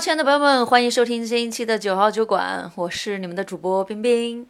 [0.00, 4.46] 亲爱的朋友们，欢迎收听新一期的九号酒馆，我是你们的主播冰冰。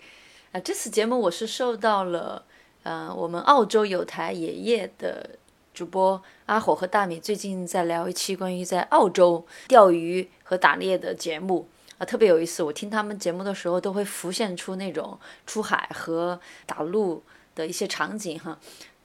[0.53, 2.45] 啊，这次节目我是受到了
[2.85, 5.31] 呃我们澳洲有台爷爷的
[5.75, 11.69] 主播阿火和大米最近在聊一期关于在澳洲钓鱼和打猎的节目
[11.99, 12.63] 啊，特别有意思。
[12.63, 17.23] 我听他们节目的时候都会浮现出那种出海和打鹿
[17.55, 18.59] 的一些场景哈。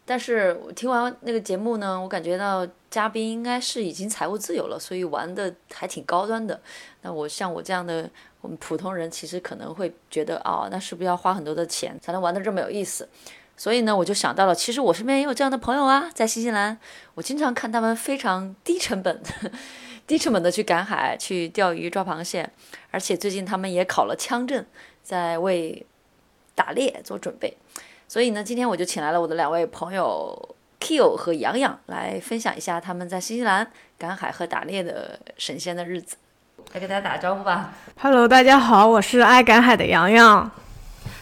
[0.10, 6.58] 但是我听完那个节目呢，我感觉到嘉宾应该是已经财务自由了，所以玩的还挺高端的。
[7.02, 13.10] 那我像我这样的我们普通人，其实可能会觉得，哦，那是不是要花很多的钱才能玩的这么有意思？
[13.58, 16.80] 所以呢，我就想到了，其实我身边也有这样的朋友啊，在新西兰，
[17.16, 19.22] 我经常看他们非常低成本、
[20.08, 22.50] 低成本的去赶海、去钓鱼、抓螃蟹，
[22.92, 24.66] 而且最近他们也考了枪证，
[25.04, 25.86] 在为
[26.56, 27.58] 打猎做准备。
[28.10, 36.16] 所以呢，今天我就请来了我的两位朋友 k i l 和洋洋来分享一下他们在新西兰赶海和打猎的神仙的日子。
[36.72, 37.74] 来给大家打个招呼吧。
[38.00, 40.50] Hello，大家好，我是爱赶海的洋洋。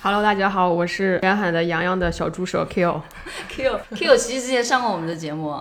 [0.04, 3.02] Hello，大家好，我是赶海的洋洋的小助手 k i l
[3.50, 5.60] k i l k i l 其实之前上过我们的节目，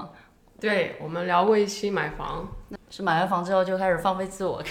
[0.64, 2.48] 对我们聊过一期买房，
[2.88, 4.62] 是买完房之后就开始放飞自我。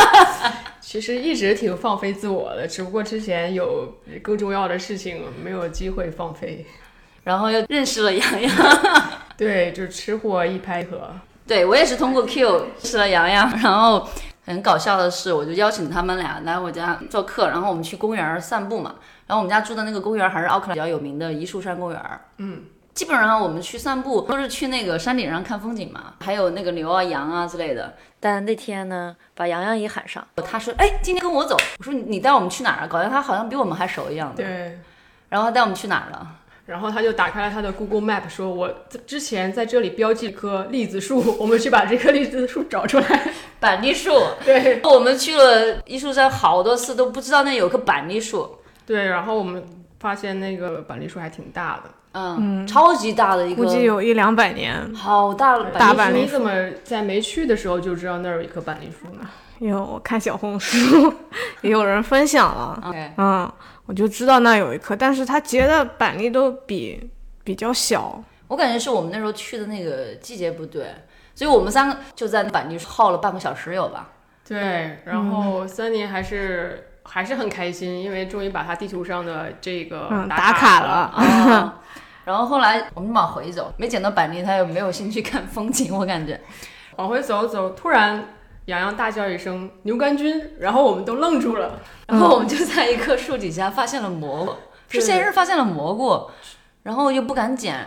[0.78, 6.66] 其实一直挺放飞自我的，只不过之前有更重要的事情没有机会放飞。
[7.24, 8.52] 然后又认识了洋洋，
[9.38, 11.10] 对，就吃货一拍合。
[11.46, 14.06] 对我也是通过 Q 认识了洋洋，然后
[14.44, 18.96] 很搞笑的是，我就邀请他们俩来我家做客，然后我们去公园散步嘛。
[19.26, 22.20] 然后我们家住的那个公园还是奥克兰比较有名的一树山公园。
[22.36, 22.64] 嗯，
[22.96, 27.94] 基本上我们去散步都是去那个山顶上看风景嘛，还有那个牛啊、羊啊之类的。
[28.18, 34.42] 但那天呢，把洋洋也喊上，他说：“哎，今天跟我走。”我说：“你带我们去哪儿啊？”搞得他好像比我们还熟一样的。
[34.42, 34.78] 对，
[35.28, 36.26] 然后他带我们去哪儿了？
[36.64, 38.74] 然后他就打开了他的 Google Map，说：“我
[39.06, 43.30] 之前在这里标记一棵栗子树，我们去把这棵栗子树找出来。
[43.60, 44.10] 板栗树。
[44.42, 48.58] 对我们去了艺术山好多次，都不知道那有棵板栗树。
[48.86, 49.62] 对，然后我们
[50.00, 51.90] 发现那个板栗树还挺大的。
[52.16, 54.94] 嗯，超级大的一个，估计有一两百年。
[54.94, 56.24] 好大的大板栗树。
[56.24, 56.50] 你怎么
[56.82, 59.28] 在没去的时候就知道那儿有一棵板栗树呢？
[59.58, 61.12] 因为我看小红书，
[61.62, 63.50] 也有人分享了嗯，
[63.86, 67.10] 我就知道那有一棵，但是它结的板栗都比
[67.42, 68.22] 比较小。
[68.48, 70.86] 我感觉是我们那时候去的那个季节不对，
[71.34, 74.10] 所以我们三个就在板栗树耗了半个小时有吧。
[74.46, 81.12] 对，然后三年还是、还是很开心，因为终于把他地图上的这个嗯，打打卡了。
[81.16, 81.80] 了。
[82.26, 86.38] 啊，然后后来我们往回走，没捡到板栗，他又没有兴趣看风景，我感觉。
[86.96, 88.34] 往回走走，突然
[88.66, 91.80] 洋洋大叫一声“牛肝菌”，然后我们都愣住了。
[92.08, 94.52] 然后我们就在一棵树底下发现了蘑菇，
[94.88, 96.28] 是先是发现了蘑菇，
[96.82, 97.86] 然后又不敢捡，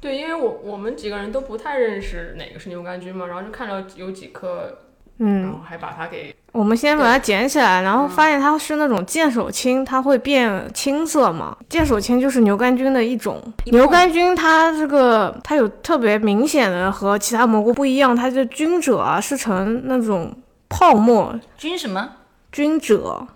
[0.00, 4.85] 对，因为我我们几个人都不太认识哪个是牛肝菌嘛，然后就看到有几颗，
[5.18, 11.56] 然嗯，后还把它给我们先把它捡起来，然后发现它是那种剑手青，它会变青色嘛。
[11.68, 13.42] 剑手青就是牛肝菌的一种。
[13.66, 20.34] 牛肝菌它这个它有特别明显的和其他蘑菇不一样，它的菌褶啊是呈那种
[20.68, 22.08] 泡沫菌什么
[22.52, 23.26] 菌褶。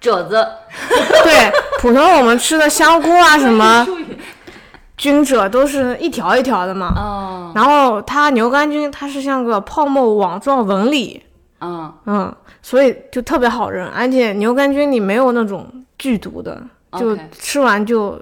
[0.00, 0.48] 褶子，
[1.24, 3.86] 对，普通我们吃的香菇啊什么
[5.00, 6.92] 菌褶都是一条一条的嘛。
[6.94, 11.22] 哦，然后它牛肝菌它是像个泡沫网状纹理，
[11.62, 15.66] 嗯，嗯，所以就特别好认，而且牛肝菌里没有那种
[15.98, 16.62] 剧毒的，
[16.98, 18.20] 就吃完就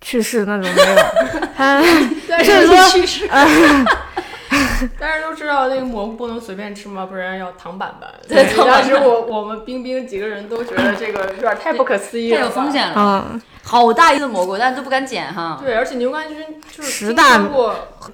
[0.00, 0.96] 去世那种没有。
[1.56, 1.82] 它
[2.38, 2.76] 就是说
[4.98, 8.10] 但是都知道那个蘑菇不能随便吃嘛，不然要躺 板板。
[8.28, 12.70] 对当时我我们冰冰几个人都觉得这个有点太不可思议了，太有风。
[12.70, 15.58] 险了，嗯，好大一个蘑菇，但是都不敢捡哈。
[15.60, 17.38] 对，而且牛肝菌就是十大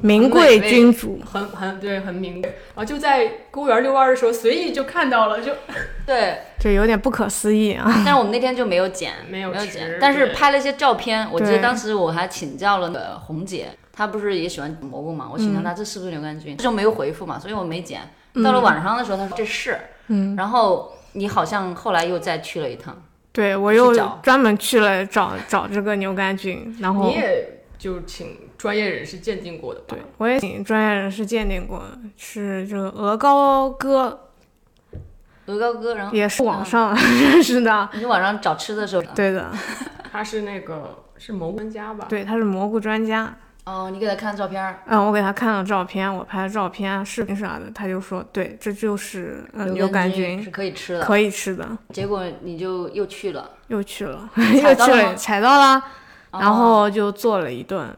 [0.00, 5.52] 名贵菌族，很很对很名贵，啊就在公园遛弯的时候随意就看到了，就
[6.06, 7.84] 对，就有点不可思议啊。
[8.04, 11.28] 但是我们那天就没有捡，没有吃捡，但是拍了一些照片。
[11.30, 15.26] 我记得当时我还请教了那个红姐，她不是也喜欢蘑菇嘛？
[15.32, 18.02] 我请教他这是不是牛肝菌，这就没有回复嘛，所以我没捡。
[18.44, 19.78] 到了晚上的时候，他说这是，
[20.08, 22.94] 嗯，然后你好像后来又再去了一趟，
[23.32, 29.98] 对我又专门去了找找这个牛肝菌，然后你也就请专业人士鉴定过的吧对？
[30.18, 31.82] 我也请专业人士鉴定过，
[32.18, 34.28] 是这个鹅膏哥，
[35.46, 36.94] 鹅膏哥，然后也是网上
[37.32, 37.88] 认识的。
[37.94, 39.50] 你网上找吃的时候，对的，
[40.12, 42.04] 他是那个是蘑菇专家吧？
[42.10, 43.34] 对，他是蘑菇专家。
[43.66, 51.00] 哦，你给他看照片，嗯，我给他看了照片，我拍了照片、视频啥的，他就说，对，这就是嗯牛肝菌，是可以吃的。
[51.04, 51.66] 可以吃的。
[51.92, 55.82] 结果你就又去了，又去了，又去了吗了，采到了，
[56.30, 57.94] 然哦后就做了一顿。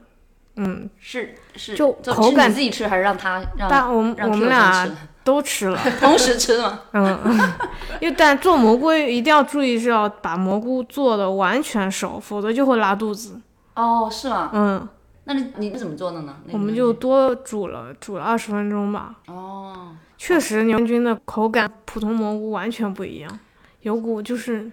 [0.56, 4.88] 嗯，是是就就口感你自己吃还是让他让但我们我们俩
[5.22, 5.78] 都吃了。
[6.00, 6.80] 同时吃吗？
[6.92, 7.52] 嗯，嗯，
[8.00, 13.38] 因为但做蘑菇一定要注意是要把蘑菇做的完全熟，否则就会拉肚子。
[13.76, 14.50] 哦，是吗？
[14.52, 14.88] 嗯，
[15.28, 16.34] 那你你是怎么做的呢？
[16.46, 19.14] 那个我们就多煮了，煮了二十分钟吧。
[19.26, 23.38] 哦，确实，牛菌的口感普通蘑菇完全不一样，
[23.82, 24.70] 有股就是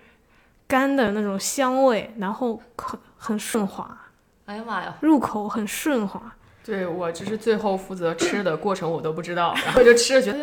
[0.66, 3.98] 干的那种香味，然后很很顺滑，
[4.46, 4.96] 哎呀妈呀！
[5.02, 6.22] 入口很顺滑。
[6.64, 10.40] 对我就是最后负责吃的过程，我都不知道，然后就吃了，觉得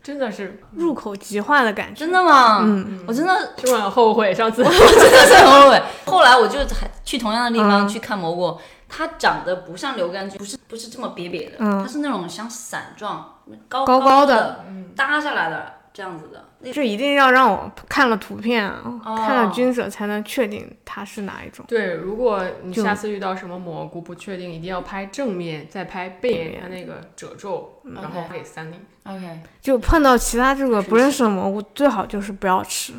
[0.00, 1.98] 真的是入口即化的感觉。
[1.98, 2.60] 真的吗？
[2.62, 4.62] 嗯，我真的吃完很后悔上次。
[4.64, 5.82] 我真的是很后悔。
[6.04, 8.56] 后来我就还去同样的地方嗯去看蘑菇，
[8.96, 14.64] 它长得不像牛肝菌，不是不是这么瘪瘪的，嗯它是那种像伞状、高高的
[14.94, 16.44] 搭下来的这样子的。
[16.60, 21.64] 那这一定要让我看了图片，哦看了菌者才能确定它是哪一种。
[21.68, 28.80] 对，如果你下次遇到什么蘑菇不确定，一定要拍正面，再拍背面，它那个褶皱，然后给三零。
[29.04, 32.92] OK，就碰到其他这个不认识的蘑菇，最好就是不要吃。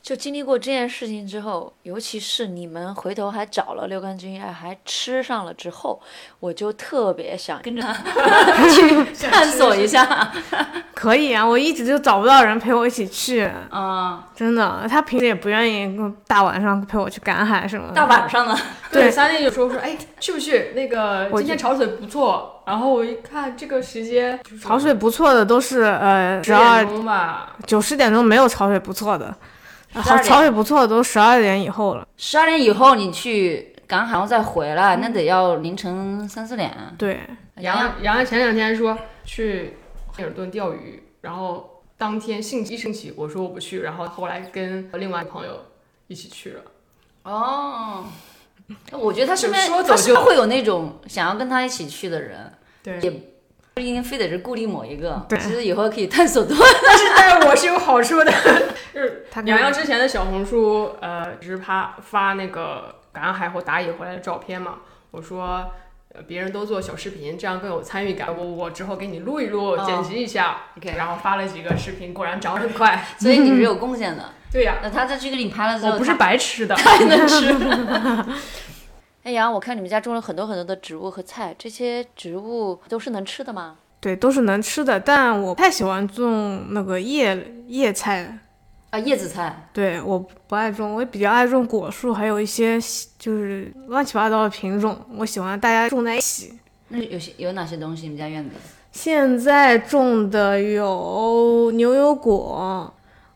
[0.00, 6.00] 就经历过这件事情之后，尤其是你们回头还找了六根菌哎，还吃上了之后，
[6.40, 7.94] 我就特别想跟着他
[8.68, 10.32] 去探索一下。
[10.94, 14.86] 可以啊，我一直就找不到人陪我一起去，啊、真的。
[14.88, 17.94] 他平时也不愿意大晚上陪我去赶海什么的。
[17.94, 18.56] 大晚上的，
[18.90, 20.72] 对对，三零就说说，哎，去不去？
[20.74, 22.62] 那个今天潮水不错。
[22.64, 29.34] 然后我一看这个时间，潮水不错的都是呃十十二点钟吧，九十点钟没有潮水不错的，12
[29.94, 32.06] 好点潮水不错都十二点以后了。
[32.16, 36.72] 十二点以后你去赶海，然后再回来，那得要凌晨三四点。
[36.96, 37.20] 对，
[37.56, 39.76] 洋洋洋洋前两天说去
[40.16, 45.58] 希尔顿钓鱼，然后当天兴起一兴起，我说我不去，然后后来跟另外一个朋友
[46.06, 46.62] 一起去了。
[47.24, 48.04] 哦，
[48.92, 52.52] 我觉得他身边就说走他身边就会有那种想要跟他一起去的人，
[52.82, 53.31] 对，也
[53.74, 55.24] 不一定非得是固定某一个。
[55.28, 56.56] 对其实以后可以探索多。
[56.86, 58.32] 但是对我是有好处的，
[58.92, 64.76] 就是他洋洋之前的小红书，呃，只是发发那个赶海或打野回来的照片嘛。
[65.10, 65.70] 我说，
[66.14, 68.28] 呃，别人都做小视频，这样更有参与感。
[68.36, 73.04] 我我之后给你录一录，哦剪辑一下 OK 然后发了几个视频，果然涨得很快。
[73.18, 74.24] 所以你是有贡献的。
[74.52, 76.74] 对呀、那他在去给你拍了之后，我不是白吃的。
[76.74, 78.26] 太能吃了。
[79.24, 83.76] 哎呀，我看你们家种了很多很多的植物和菜，这些植物都是能吃的吗？
[84.00, 88.36] 对都是能吃的，但我不太喜欢种那个叶叶菜。
[88.90, 89.68] 啊，叶子菜。
[89.72, 92.80] 对，我不爱种，我比较爱种果树，还有一些
[93.16, 96.58] 就是乱七八糟的品种，我喜欢大家种在一起。
[96.88, 98.02] 那有些有哪些东西？
[98.02, 98.56] 你们家院子？
[98.90, 102.92] 现在种的有牛油果、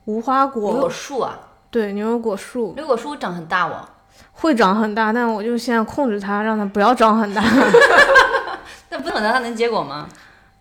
[0.06, 1.38] 无花果树啊，
[1.70, 3.88] 对，牛油果树牛油果树长很大哦。
[4.36, 7.42] 会长很大，但我就现在控制它，让它不要长很大。
[8.90, 10.08] 那不等到它能结果吗？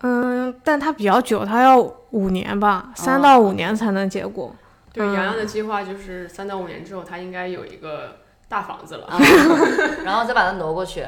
[0.01, 1.79] 嗯，但它比较久，它要
[2.11, 4.53] 五年吧，三哦到五年才能结果。
[4.93, 8.17] 对，嗯洋洋的计划就是三到五年之后，他应该有一个
[8.47, 9.07] 大房子了。
[9.07, 9.19] 啊，
[10.05, 11.05] 然后再把它挪过去。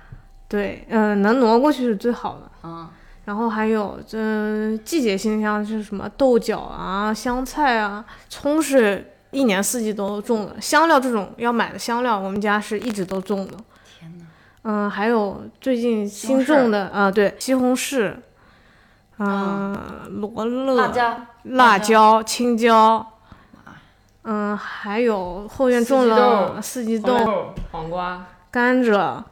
[0.48, 2.50] 对，嗯、能挪过去是最好的。
[2.64, 2.88] 嗯，
[3.24, 10.60] 然后还有这、季节性像是什么豆角啊、香菜啊、葱是一年四季都种的。
[10.60, 13.54] 香料这种要买的香料，我们家是一直都种的。
[13.98, 14.24] 天哪！
[14.62, 18.14] 嗯，还有最近新种的啊、对，西红柿，
[19.18, 19.76] 嗯、
[20.20, 21.20] 罗勒、辣椒。
[21.44, 23.06] 辣椒椒、青椒，
[24.24, 29.22] 嗯，还有后院种了四季豆、黄瓜，甘蔗、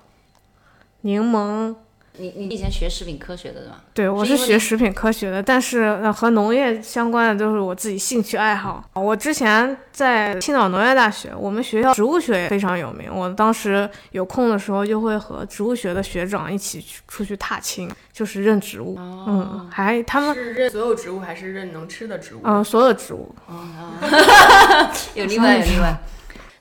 [1.02, 1.74] 柠檬。
[2.18, 3.80] 你你以前学食品科学的对吧？
[3.94, 8.84] 对，我是学食品科学的，但是呃和农业相关的都是我自己兴趣爱好。
[8.94, 13.08] 我之前在青岛农业大学，我们学校植物学也非常有名。
[13.12, 18.96] 我当时有空的时候，就会和植物学的学长一起去出去踏青，就是认植物。
[18.96, 22.40] 哦嗯，还他们是认所有植物还是认能吃的植物？
[22.44, 23.34] 嗯、所有植物。
[25.14, 25.98] 有例外，有例外。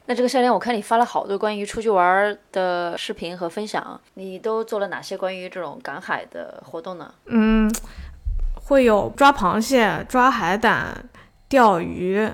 [0.09, 7.13] 那这个夏天，我看你发了好多关于出去玩儿的视频和分享，你都做了哪些关于这种赶海的活动呢？
[7.25, 7.69] 嗯，
[8.55, 11.09] 会有抓螃蟹、抓海胆、
[11.49, 12.25] 钓鱼，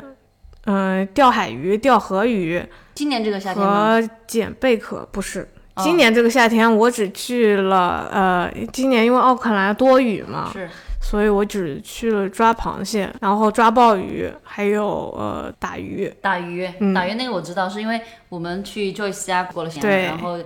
[0.66, 2.64] 嗯、钓海鱼、钓河鱼
[2.94, 4.00] 今年这个夏天吗？
[4.00, 5.08] 和捡贝壳。
[5.12, 10.70] 不是，哦今年这个夏天我只去了，呃，今年因为奥克兰多雨嘛，是
[11.04, 16.12] 所以我只去了抓螃蟹，然后抓鲍鱼，还有呃打鱼。
[16.22, 20.40] 打鱼，嗯打鱼那个我知道，是因为我们去 Joyce 家过了年，对然后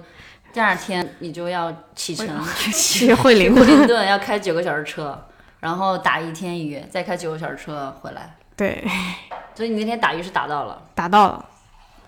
[0.51, 2.27] 第二天你就要启程
[2.73, 5.25] 去惠灵布林顿，要开九个小时车，
[5.59, 8.35] 然后打一天鱼，再开九个小时车回来。
[8.57, 8.83] 对，
[9.53, 11.45] 所以你那天打鱼是打到了，打到了。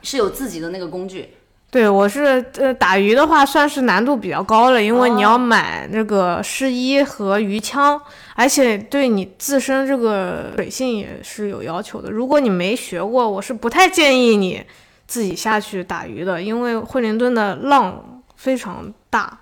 [0.01, 1.35] 是有自己的那个工具。
[1.71, 8.01] 对，我是呃打鱼的话算是难度比较高了，因为你要哦买那个湿衣和鱼枪，
[8.33, 12.09] 而且对你自身这个水性也是有要求的。
[12.09, 14.65] 如果你没学过，我是不太建议你
[15.05, 19.39] 自己下去打鱼的，因为惠灵顿的浪非常大，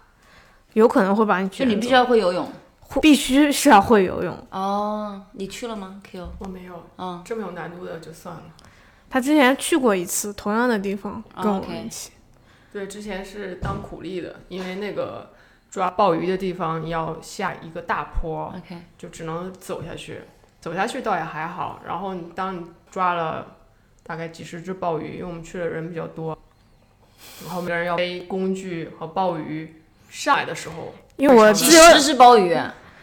[0.74, 2.52] 有可能会把你卷就你必须要会游泳。
[3.02, 4.38] 必须是要会游泳。
[4.50, 8.42] 哦，你去了吗？Q，我没有，嗯，这么有难度的就算了。
[9.10, 12.12] 他之前去过一次同样的地方，跟我们一起。
[12.78, 15.32] 对，之前是当苦力的，因为那个
[15.72, 20.22] 抓鲍鱼的地方要下一个大坡，OK，就只能走下去。
[20.62, 23.56] 走下去倒也还好，然后你当你抓了
[24.04, 26.38] 大概几十只鲍鱼，因为我们去的人比较多，
[27.44, 32.56] 然后每个人要背工具和鲍鱼上来的时候，因为我几只有十只鲍鱼，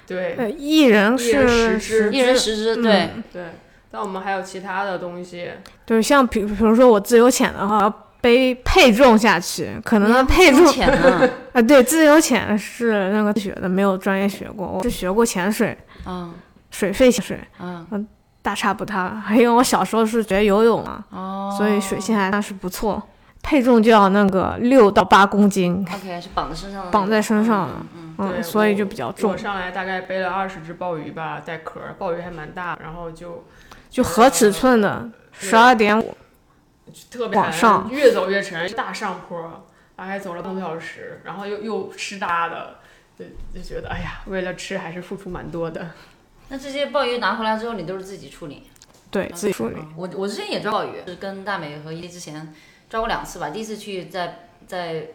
[0.07, 3.47] 对呃一人一人是十只一人十只，对，对，
[3.90, 5.50] 但我们还有其他的东西，
[5.85, 10.66] 对，像比比如说我自由潜的话，要背配重下去，可能它配重
[11.52, 15.76] 啊，对，自由潜是那个学的，没有专业学过，我是学过潜水，
[16.07, 16.33] 嗯
[16.71, 18.09] 水肺潜水，嗯，
[18.43, 19.11] 大差不差。
[19.11, 23.02] 还有我小时候是学游泳嘛，哦，所以水性还算是不错。
[23.43, 27.75] 配重就要那个六到八公斤，OK 是绑在身上的，绑在身上的
[28.16, 33.45] 嗯所以就比较重我，上来大概背了二十只鲍鱼吧，带壳儿，鲍鱼还蛮大，然后就
[33.90, 36.16] 就合尺寸的，十二点五。
[37.10, 42.78] 特别难往上越走越沉，大上坡，大概走了半个多小时，然后又又湿哒的，
[43.18, 43.24] 就
[43.54, 45.90] 就觉得哎呀，为了吃还是付出蛮多的。
[46.48, 48.64] 那这些鲍鱼拿回来之后，你都是自己处理？
[49.10, 49.76] 对自己处理。
[49.96, 52.52] 我我之前也抓鲍鱼，是跟大美和伊利之前
[52.90, 53.50] 抓过两次吧。
[53.50, 55.06] 第一次去在在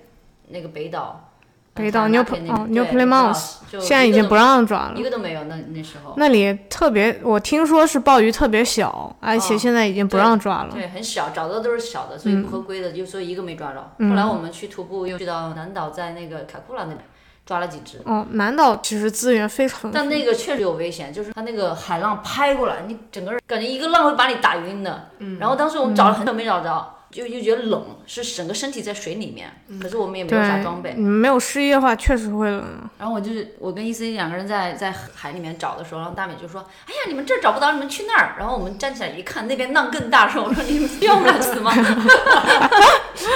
[0.48, 1.29] 那个北岛，
[1.74, 5.04] 北岛呃 New Pl- 哦对 New Plymouth，就现在已经不让抓了一。
[5.04, 10.70] 个都没有，那那时候那里特别，我听说是鲍鱼特别小，而且哦现在已经不让抓了。
[10.74, 13.92] 对很小，找的都是小的，所以不合规的，就所以一个没抓着。
[14.00, 17.00] 嗯后来我们去徒步，又去到南岛，在那个卡库拉那边
[17.46, 18.02] 抓了几只。
[18.04, 25.10] 哦，南岛其实资源非常，但那个确实有危险，就是它那个海浪拍过来，你整个人感觉一个浪会把你打晕的。
[25.20, 29.50] 嗯然后当时我们找了很久没找着，就又觉得冷，是整个身体在水里面，
[29.82, 32.64] 可是我们也没有啥装备没有湿衣的话，确实会冷。
[33.00, 41.72] 然后我就是我跟 E C 两个人在在海里面找的时候，然后大美就说：“哎呀，你们这儿找不到，你们去那儿。”然后我们站起来一看，那边浪更大，说：“我说你们需要我们俩死吗？”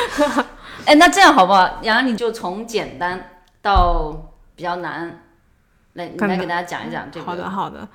[0.85, 1.79] 哎，那这样好不好？
[1.81, 3.29] 然后你就从简单
[3.61, 5.23] 到比较难，
[5.93, 7.25] 来你来给大家讲一讲这个。
[7.25, 7.87] 好的，好的。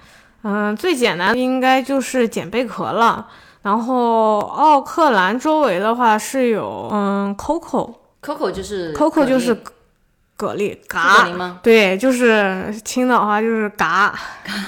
[0.43, 3.29] 嗯，最简单的应该就是捡贝壳了。
[3.69, 10.55] 然后奥克兰周围的话是有，嗯，Coco，Coco 就是 Coco 就是蛤
[10.89, 11.29] 蛤。
[11.29, 11.61] 蜊，吗？
[11.63, 14.19] 对，就是青岛话就是嘎。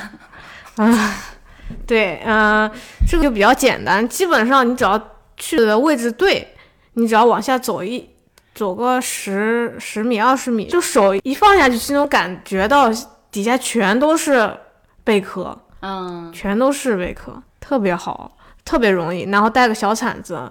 [0.76, 1.12] 嗯，
[1.88, 2.71] 对，嗯，
[3.09, 5.00] 这个就比较简单，基本上你只要
[5.38, 6.54] 去的位置对，
[6.92, 8.07] 你只要往下走一
[8.54, 12.90] 走个十十米二十米，就手一放下去，就能感觉到
[13.30, 14.54] 底下全都是
[15.02, 18.30] 贝壳，嗯，全都是贝壳，特别好，
[18.71, 20.49] 特别容易，然后带个小铲子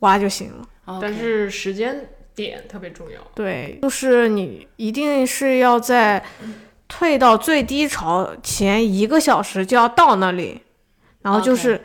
[0.00, 0.98] 挖就行了。
[1.00, 3.18] 但是时间点特别重要。
[3.34, 6.22] 对，就是你一定是要在
[6.88, 10.60] 退到最低潮前一个小时就要到那里，
[11.22, 11.80] 然后就是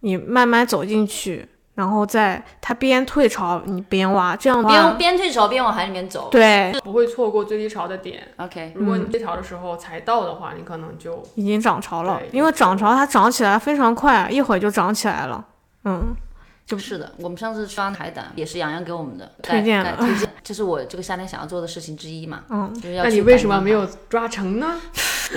[0.00, 6.28] 你慢慢走进去，然后在它边退潮你边挖，这样边，边退潮边往海里面走。
[6.30, 8.26] 对，不会错过最低潮的点。
[8.38, 15.44] OK，如果你退潮的时候才到的话，你可能就已经涨潮了，因为涨潮它涨起来非常快，一会儿就涨起来了。
[15.84, 16.16] 嗯，
[16.64, 22.44] 就是的，我们上次刷海胆也是洋洋给我们的推荐的推荐，这是我这个夏天想要做的事情之一嘛。
[22.48, 24.80] 嗯，就是要那你为什么没有抓成呢？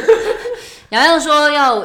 [0.89, 1.75] 洋洋说要，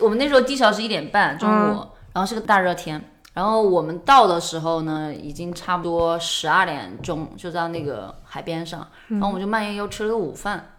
[0.00, 3.02] 我们那时候低潮是一点半中午，嗯然后是个大热天，
[3.34, 10.72] 然后我们到的时候呢，已经差不多十二点钟，就在那个海边上，然后我们就慢悠悠吃了个午饭，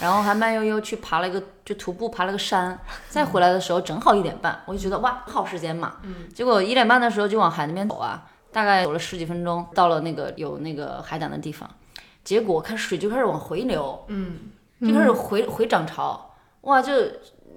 [0.00, 5.96] 然后还慢悠悠去爬了一个，就徒步爬了个山，再回来的时候正好一点半，我就觉得哇，好时间嘛，
[6.34, 11.68] 结果一点半的时候就往海那边走啊，大概走了十几分钟，到了那个有那个海胆的地方，
[12.22, 14.50] 结果看水就开始往回流，嗯，
[14.82, 16.92] 就开始回回涨潮，哇，就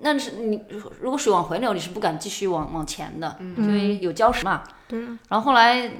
[0.01, 0.63] 那是你
[0.99, 4.63] 如果水往回流，你是不敢继续往往前的，因为有礁石嘛。
[4.87, 4.99] 对。
[5.27, 5.91] 然后后来，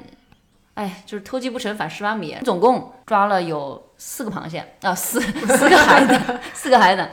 [0.76, 7.10] 哎，就是偷鸡不成反蚀把米，总共抓了有四个螃蟹啊，四四个海胆，四个海胆，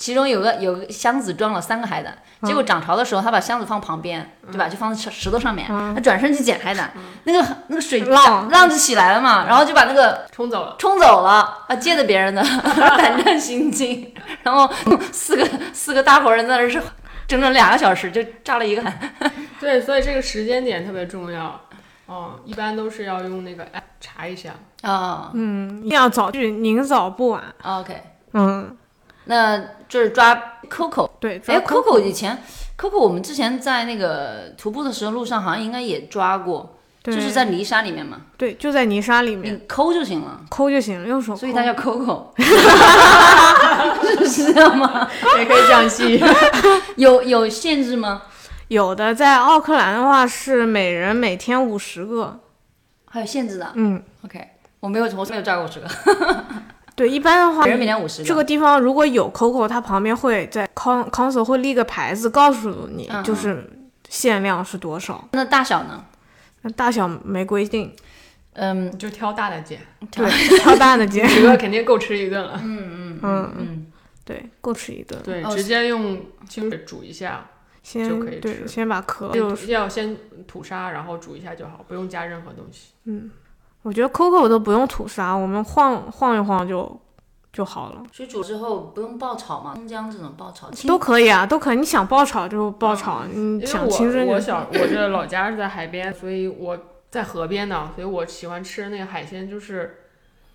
[0.00, 2.16] 其中有个有个箱子装了三个海胆。
[2.42, 4.66] 结果涨潮的时候，他把箱子放旁边，对吧？
[4.66, 5.68] 就放在石石头上面。
[5.94, 6.90] 他转身去捡海胆，
[7.24, 10.74] 那个那个水浪浪就起来了嘛，然后就把那个冲走了。
[10.78, 12.42] 冲走了啊，借的别人的，
[12.96, 14.10] 胆战心惊。
[14.42, 14.66] 然后
[15.12, 16.82] 四个四个大活人在那儿是
[17.28, 18.98] 整整两个小时就炸了一个海。
[19.60, 21.60] 对，所以这个时间点特别重要。
[22.06, 24.54] 哦，一般都是要用那个 app 查一下。
[24.80, 27.42] 啊、嗯，一定要早去，宁早不晚。
[27.62, 28.02] o k
[28.32, 28.74] 嗯，
[29.24, 30.34] 那就是抓
[30.70, 31.10] Coco。
[31.20, 31.36] 对。
[31.46, 32.42] 哎抓，Coco 以前
[32.78, 41.36] Coco 我们之前在那个徒步的时候，路上好像应该也抓过，就是在泥沙里面嘛，对，就在泥沙里面你抠就行了，抠就行了，用手。
[41.36, 42.28] 所以它叫 Coco，
[44.26, 45.10] 是这样吗？
[45.36, 46.22] 也可以这样记。
[46.96, 48.22] 有有限制吗？
[48.68, 52.38] 有的在奥克兰的话是每人每天五十个。
[53.12, 54.40] 还有限制的嗯，？OK，
[54.78, 55.88] 我没有，我没有抓过这个，
[57.00, 63.64] 对，一般的话每，人五十这个地方如果有 Coco，它旁边会在 con council 会立个牌子告诉你嗯，嗯就是
[64.10, 65.26] 限量是多少。
[65.32, 66.04] 那大小呢？
[66.60, 67.90] 那大小没规定，
[68.52, 69.80] 嗯，就挑大的捡，
[70.10, 70.28] 对，
[70.60, 71.26] 挑大的捡。
[71.26, 72.60] 几个肯定够吃一顿了。
[72.62, 73.86] 嗯嗯嗯嗯，
[74.26, 75.18] 对，够吃一顿。
[75.24, 77.46] 对，哦直接用清水煮一下，
[77.82, 80.14] 先就可以对，吃先把壳就要先
[80.46, 82.92] 吐沙，然后煮一下就好，不用加任何东西。
[83.82, 87.00] 我觉得 Coco 都不用吐沙，我们晃晃一晃就
[87.52, 89.72] 就好了，水煮之后不用爆炒吗？
[89.74, 91.76] 葱姜这种爆炒，都可以啊，都可以。
[91.78, 96.78] 你想爆炒就爆炒，你因为想清蒸就我我小我这老家是在海边，所以我
[97.10, 99.96] 在河边呢，所以我喜欢吃那个海鲜就是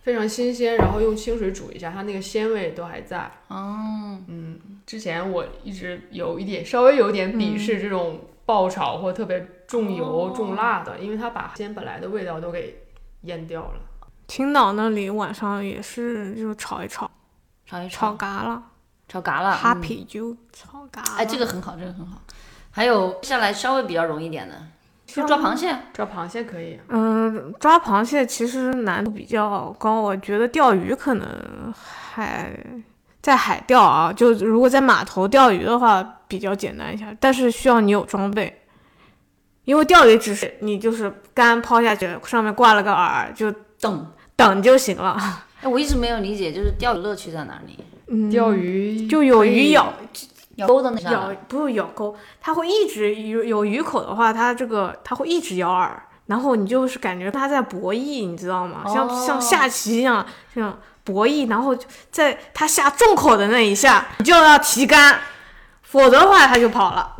[0.03, 3.29] 非常新鲜，然后用清水煮一下，它那个鲜味都还在。
[3.47, 12.84] 哦，嗯，之前我一直有一点稍微有点鄙视这种爆炒或特别重油、哦重辣的，因为它把海鲜本来的味道都给
[13.25, 13.79] 腌掉了。
[14.27, 17.09] 青岛那里晚上也是就炒一炒，
[17.65, 18.63] 炒一炒炒，嘎了，
[19.07, 21.17] 炒嘎了，哈嗯啤酒炒嘎了。
[21.17, 22.19] 哎，这个很好，这个很好。
[22.71, 24.55] 还有接下来稍微比较容易点的，
[25.05, 25.77] 就抓螃蟹。
[25.93, 32.51] 抓螃蟹可以，嗯，抓螃蟹其实难度比较高，我觉得钓鱼可能还
[33.21, 38.64] 在海钓啊，就如果在码头钓鱼的话比较简单一下，但是需要你有装备，
[39.65, 45.17] 因为钓鱼只是你就是竿抛下去，上面挂了个饵，就等，等就行了。
[45.61, 47.77] 哎， 我一直没有理解，就是钓鱼乐趣在哪里？
[48.07, 49.91] 嗯，钓鱼就有鱼咬
[50.57, 55.89] 咬钩的那咬，不是咬钩，它会一直有有鱼口的话，它这个它会一直咬饵，
[56.27, 58.83] 然后你就是感觉它在博弈，你知道吗？
[58.85, 60.23] 像、哦像下棋一样，
[60.53, 61.75] 这样博弈，然后
[62.11, 65.19] 在它下重口的那一下，你就要提杆，
[65.81, 67.14] 否则的话它就跑了。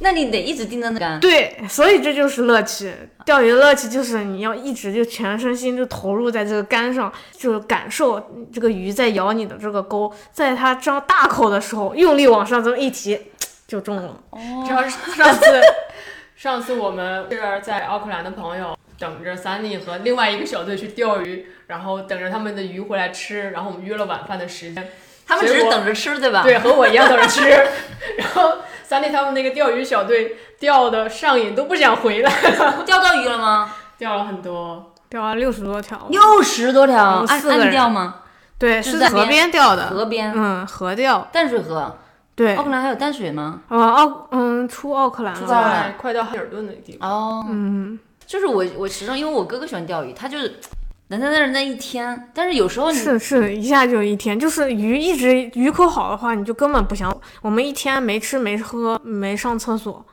[0.00, 1.18] 那你得一直盯着那杆。
[1.18, 2.92] 对，所以这就是乐趣。
[3.26, 13.18] 钓鱼的乐趣就是你要一直就全身心就投入在这个杆上，就是感受这个鱼在咬你的这个钩，在它张大口的时候，用力往上这么一提，
[13.66, 14.20] 就中了。
[14.30, 15.60] 哦上上次
[16.36, 24.88] 上次我们是在奥克兰的朋友等着 Sunny 和另外一个小队去钓鱼，然后等着他们的鱼回来吃，然后我们约了晚饭的时间。
[25.28, 26.42] 他们只是等着吃，对吧？
[26.42, 27.42] 对，和我一样等着吃。
[28.16, 28.54] 然后
[28.88, 32.32] Sunny 他们那个钓鱼小队钓的上瘾，都不想回来，
[32.86, 33.70] 钓到鱼了吗？
[33.98, 34.92] 钓了很多。
[35.10, 36.06] 钓了六十多条。
[36.08, 38.16] 六十多条，四个人钓吗？
[38.58, 41.28] 对，是在河边钓的，河边，嗯，河钓。
[41.30, 41.96] 淡水河。
[42.34, 43.62] 对奥，克兰还有淡水吗？
[43.68, 50.60] 啊，奥，嗯，出奥克兰了快到汉尔顿那个地方，哦，嗯，就是我我实际上因为我哥哥喜欢钓鱼，他就是
[51.08, 57.14] 能在那儿那一天，但是有时候你是是，一下就一天，就是鱼一直鱼口好的话，你就根本不想。
[57.40, 60.04] 我们一天没吃没喝没上厕所，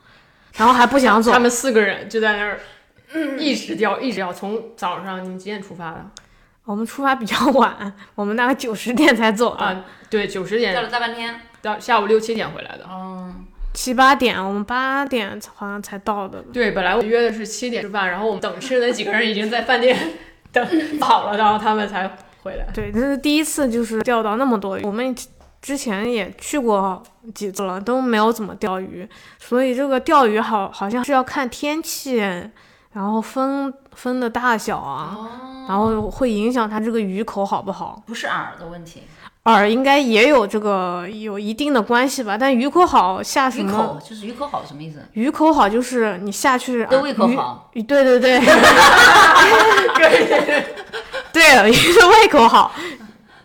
[0.56, 1.40] 然后还不想走他。
[1.40, 2.60] 们四个人就在那儿
[3.38, 6.06] 一直钓，一直钓，从早上你们几点出发的？
[6.64, 11.42] 我们出发比较晚，我们大概九十点才走的，啊，对，九十点钓了大半天。
[11.62, 12.88] 到下午六七点回来的。
[12.90, 16.44] 嗯，七八点，我们八点好像才到的。
[16.54, 19.98] 对，本来我约的是七点吃饭，然后我们等吃的那几个人已经在饭店
[20.64, 22.10] 等跑了，然后他们才
[22.42, 22.66] 回来。
[22.74, 24.84] 对，这是第一次，就是钓到那么多鱼。
[24.86, 25.14] 我们
[25.62, 29.08] 之前也去过几次了，都没有怎么钓鱼，
[29.40, 32.18] 所以这个钓鱼好好像是要看天气，
[32.94, 38.02] 然后风风的大小啊，哦，然后会影响它这个鱼口好不好。
[38.06, 39.04] 不是饵的问题，
[39.46, 43.72] 饵应该也有这个有一定的关系吧，但鱼口好下什么？
[43.72, 44.98] 鱼口就是鱼口好什么意思？
[45.14, 47.70] 鱼口好就是你下去的胃口好。
[47.74, 48.40] 鱼对对对，
[51.32, 52.72] 对，鱼的胃口好。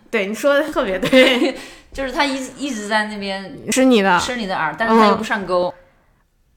[0.09, 1.55] 对，你说的特别对，
[1.93, 5.71] 就是他一直一直在那边吃你的吃你的饵，但是他又不上钩。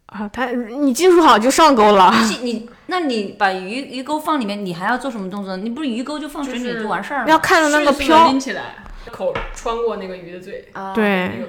[0.06, 2.14] 啊，他你技术好就上钩了。
[2.30, 5.56] 你你，那你把鱼鱼钩放里面，你还要做什么动作？
[5.58, 7.28] 你不是鱼钩就放水里就完事儿了？
[7.28, 8.62] 要看着那个漂，拎起来，
[9.10, 11.48] 口穿过那个鱼的嘴，啊，那对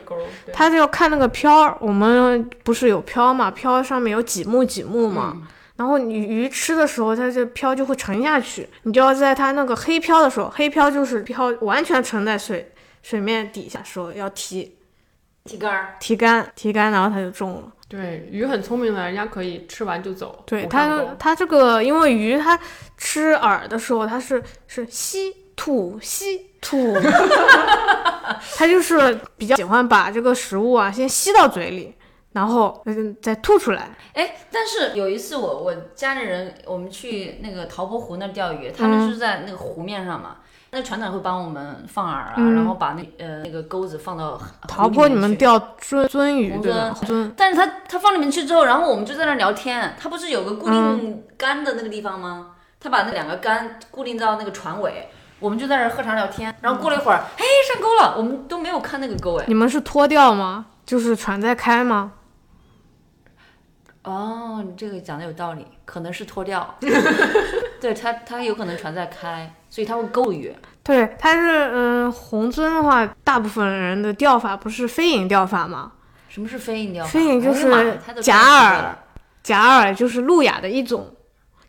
[0.54, 1.78] 它就要看那个漂。
[1.80, 12.72] 我们不是有漂嘛，漂上面有几目几目嘛，嗯然后你鱼吃的时候，它这漂就会沉下去，你就要在它那个黑漂的时候，黑漂就是漂完全沉在水
[13.04, 14.78] 水面底下的时候要提，
[15.44, 17.74] 提竿儿，提竿，提竿，然后它就中了。
[17.90, 20.44] 对，鱼很聪明的，人家可以吃完就走。
[20.48, 22.58] 对它，它这个因为鱼它
[22.98, 26.96] 吃饵的时候，它是是吸吐吸吐，
[28.58, 31.94] 他就是比较喜欢把这个食物啊先吸到嘴里，
[32.34, 33.96] 然后嗯再吐出来。
[34.14, 40.38] 哎，但是有一次我我家里人我们去那个陶波湖那钓鱼，他们是在那个湖面上嘛，
[40.72, 46.96] 那船长会帮我们放饵啊，嗯然后把那呃那个钩子放到湖陶泊你们钓鳟鳟鱼对吧？
[47.00, 49.96] 鳟鳟但是他他放里面去之后，然后我们就在那儿聊天。
[50.02, 52.48] 他不是有个固嗯定杆的那个地方吗？
[52.80, 56.56] 他把那两个杆固定到那个船尾，我们就在这儿喝茶聊天。
[56.62, 59.46] 然后过了一会儿，嘿，上钩了，我们都没有看那个钩哎。
[59.48, 60.66] 你们是脱钓吗？
[60.86, 62.14] 就是船在开吗？
[64.04, 66.76] 哦，你这个讲的有道理，可能是脱钓。
[67.82, 70.56] 对他，他有可能船在开，所以他会钩鱼。
[70.84, 75.92] 对，它是嗯、红尊的话，大部分人的钓法不是飞影钓法吗？
[76.30, 77.10] 什么是飞影钓法？
[77.10, 78.86] 飞影就是假饵
[79.42, 81.12] 假饵就是路亚的一种，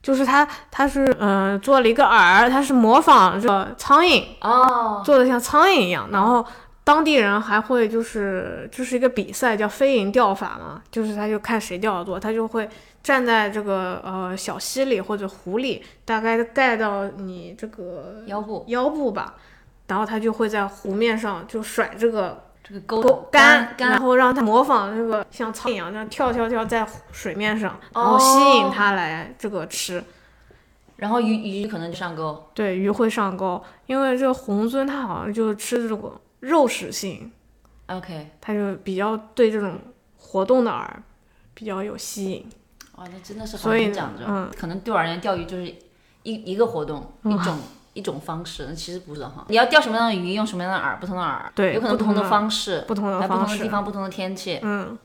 [0.07, 6.47] 就是他他是嗯、呃做了一个饵，他是模仿这个苍蝇哦，做的像苍蝇一样，然后
[6.85, 12.69] 当地人还会就是就是一个比赛叫飞蝇钓法嘛，就是他就看谁钓的多，他就会
[13.03, 19.35] 站在这个呃小溪里或者湖里，大概盖到你这个腰部腰部吧，
[19.89, 30.03] 然后他就会在湖面上就甩这个这个钩钩杆杆，然后让它模仿那个像苍蝇一样这样跳跳跳在水面上，然哦后吸引它来这个吃。
[30.97, 32.49] 然后鱼鱼可能就上钩。
[32.55, 37.31] 对，鱼会上钩，因为这个红鳟它好像就是吃这种肉食性
[37.87, 39.79] ，OK，它就比较对这种
[40.17, 40.89] 活动的饵
[41.53, 42.49] 比较有吸引。
[42.97, 44.25] 哇，那真的是所以很讲究。
[44.27, 45.67] 嗯可能对我而言，钓鱼就是
[46.23, 47.59] 一一个活动，一种
[47.97, 48.67] 一种方式。
[48.69, 54.61] 那其实不是哈，你要钓什么样的鱼，用什么样的饵，不同的饵，对有可能不同的方式，不同的在不同方式的地方、不同的天气。
[54.63, 54.97] 嗯，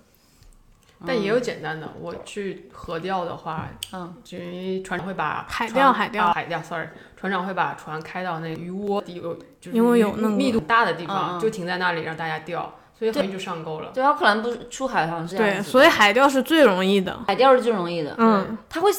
[1.07, 1.89] 但也有简单的。
[1.99, 13.89] 我去河钓的话，嗯，就因为船长会把海钓海钓啊海钓，sorry，船长会把船开到那个鱼窝底有就是因为有那个密度大的地嗯方，嗯就停在那里让大家钓，所以很容易就上钩了。
[13.93, 17.17] 对，奥克兰不是出海好像是这样对，所以海钓是最容易的。
[17.25, 18.13] 海钓是最容易的。
[18.17, 18.91] 嗯他会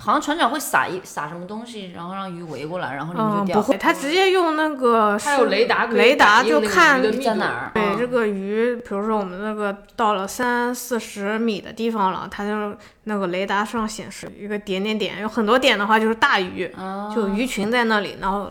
[0.00, 3.60] 好像船长会撒一撒什么东西，然后让鱼围过来，然后你们嗯，就钓。
[3.60, 7.72] 不会，他直接用那个他有雷达雷达就看在哪儿？
[7.74, 18.50] 嗯对这个鱼，比如说我们那个到了三四十米的地方了，它就那个雷达上显示一个点点点，有很多点的话就是大鱼，哦就鱼群在那里，然后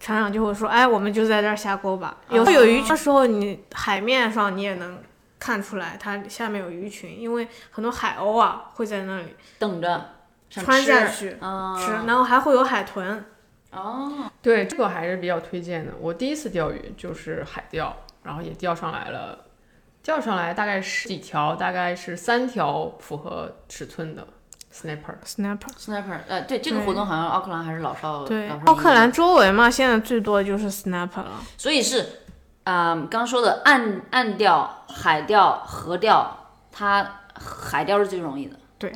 [0.00, 2.16] 船长就会说，哎，我们就在这儿下钩吧。
[2.30, 4.98] 有时候有鱼群的时候，你海面上你也能
[5.38, 10.00] 看出来它下面有鱼群，因为很多海鸥啊会在那里等着想
[10.60, 13.24] 穿下去啊吃，然后还会有海豚。
[13.70, 15.92] 哦，对，这个还是比较推荐的。
[15.98, 19.46] 我第一次钓鱼就是海钓，然后也钓上来了，
[20.02, 24.26] 钓上来大概十几条，大概是三条符合尺寸的
[24.70, 31.40] snapper，snapper，snapper，呃，对这个活动好像奥克兰还是老少对老少，奥克兰周围嘛，现在最多就是 snapper 了。
[31.56, 32.06] 所以是，
[32.64, 36.36] 嗯，刚说的岸岸钓、海钓、河钓，
[36.70, 38.56] 它海钓是最容易的。
[38.76, 38.92] 对。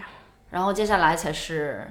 [0.51, 1.87] 然后接下来才是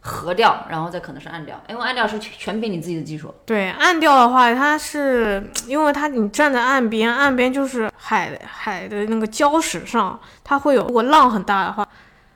[0.00, 3.34] 河钓，然后再可能是岸钓，因为岸钓是全凭你自己的技术。
[3.44, 11.86] 对，岸钓的话，它是因为它你站在岸边，岸边就是海海的那个礁石上，它会有如果浪很大的话，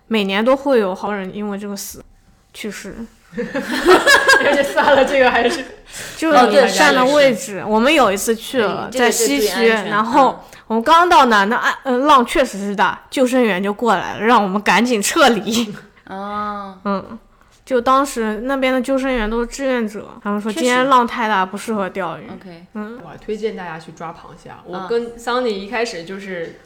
[0.08, 2.04] 每年都会有好多人因为这个死
[2.52, 2.96] 去世。
[4.44, 5.64] 而且算了，这个还是
[6.16, 15.74] 就是站的位置，我们有一次去了，在西区，然后我们刚到那，那岸呃浪确实是大，救生员就过来了，让我们赶紧撤离。
[16.06, 17.18] 哦， 嗯，
[17.64, 22.24] 就当时那边的救生员都是志愿者，他们说今天浪太大，不适合钓鱼。
[22.24, 22.98] OK，嗯。
[23.02, 24.58] 我推荐大家去抓螃蟹啊。
[24.64, 26.58] 我嗯跟桑尼一开始就是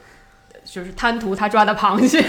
[0.64, 2.24] 就是贪图他抓的螃蟹，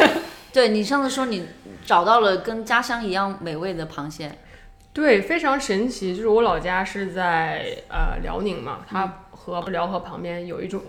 [0.57, 1.47] 对你上次说你
[1.85, 4.31] 找到了跟家乡一样美味的螃蟹，
[4.91, 6.15] 对，非常神奇。
[6.15, 10.81] 就是我老家是在呃辽宁嘛，它河辽河旁边有一种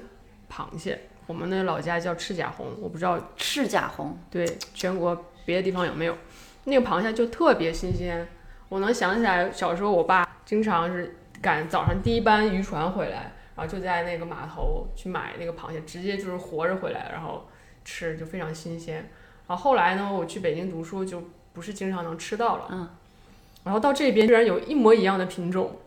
[0.50, 6.16] 螃蟹，我们那老家叫赤甲红，我不知道赤甲红，对全国别的地方有没有。
[6.64, 8.26] 那个螃蟹就特别新鲜，
[8.70, 17.46] 我能想起来小时候我爸经常是赶早上第一班渔船回来，然后就在那个码头去买那个螃蟹，直接就是活着回来，然后
[17.84, 19.06] 吃就非常新鲜。
[19.48, 21.22] 然后后来呢，我去北京读书就
[21.54, 22.88] 不是经常能吃到了，嗯，
[23.64, 25.78] 然后到这边居然有一模一样的品种，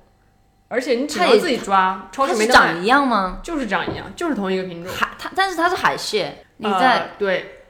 [0.67, 3.39] 而且你只它也能自己抓，超市没长一样吗？
[3.43, 4.91] 就是长一样，就是同一个品种。
[4.91, 7.61] 海它，但是它是海蟹，你呃在、对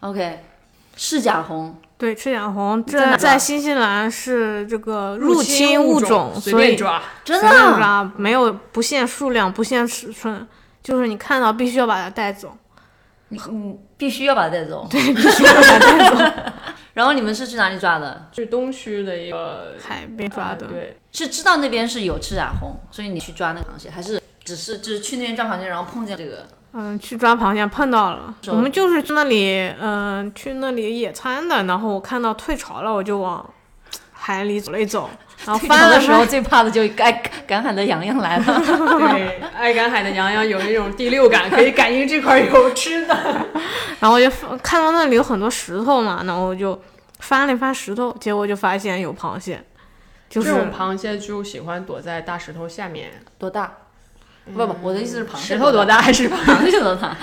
[0.00, 0.40] OK，
[0.94, 7.02] 赤甲红，对，赤甲红这在新西兰是这个入侵物种，随所以便抓。
[7.24, 10.46] 真的随便啊抓，没有不限数量，不限尺寸，
[10.82, 12.56] 就是你看到必须要把它带走，
[13.30, 14.86] 你你必须要把它带走。
[14.90, 16.52] 对，必须要把它带走。
[16.92, 18.28] 然后你们是去哪里抓的？
[18.30, 26.46] 去东区的一个海边抓的，呃对，是知道那边是有赤甲红，所以你去抓那个螃蟹，还是只是就是去那边抓螃蟹，然后碰见这个？
[26.72, 33.48] 嗯，去抓螃蟹碰到了，我们就是去那里，嗯、去那里野餐的，然后我看到退潮了，我就往
[34.22, 35.08] 海里走了一走，
[35.46, 37.10] 然后 翻，的时候最怕的就该
[37.46, 38.44] 赶海的洋洋来了。
[38.44, 43.16] 对，爱赶海的洋洋有那种第六感，可以感应这块儿有吃的。
[43.98, 46.80] 然后我就看到那里有很多石头嘛，然后我就
[47.20, 49.64] 翻了一翻石头，结果就发现有螃蟹，
[50.28, 53.22] 就是这种螃蟹就喜欢躲在大石头下面。
[53.38, 53.72] 多大？
[54.52, 56.80] 不不，我的意思是螃蟹石头多大还是螃蟹？
[56.80, 57.16] 多大？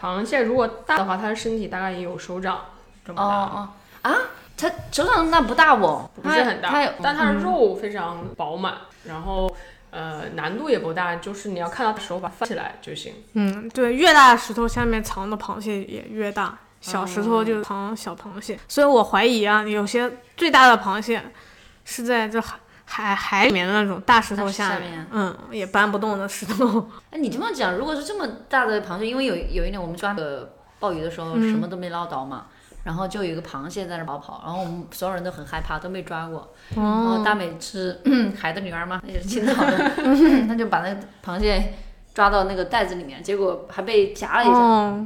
[0.00, 2.60] 螃蟹如果大的话，它的身体大概也有手掌
[3.04, 3.70] 这么哦
[4.02, 4.18] 大，哦啊，
[4.56, 6.10] 它手掌那不大哦？
[6.22, 9.54] 不是很大它，但它的肉非常饱满，然后
[9.90, 13.14] 呃难度也不大，就是你要看到手把它翻起来就行。
[13.34, 21.22] 嗯，对，越大的石头下面藏的螃蟹也越大，小石头就藏小螃蟹，所以我怀疑啊，有些最大的螃蟹
[21.84, 26.88] 是在这海海海里面的那种大石头下面，嗯，也搬不动的石头。
[27.10, 32.46] 哎，你这么讲，如果是这么大的螃蟹，因为有有一年我们抓那个鲍鱼的时候，什么都没捞到嘛，
[32.86, 36.54] 然后就有一个螃蟹在那跑跑，然后我们所有人都很害怕，都没抓过。
[36.76, 38.00] 然后大美是
[38.38, 39.90] 海的女儿嘛，也是青岛的，
[40.46, 41.74] 她就把那个螃蟹
[42.14, 44.52] 抓到那个袋子里面，结果还被夹了一下。
[44.52, 45.04] 哦，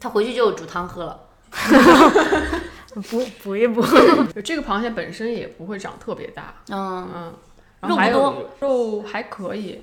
[0.00, 1.20] 她回去就煮汤喝了。
[3.08, 3.80] 补补一补。
[4.34, 7.32] 就这个螃蟹本身也不会长特别大，嗯，嗯，
[7.80, 9.80] 然后还肉不有肉还可以，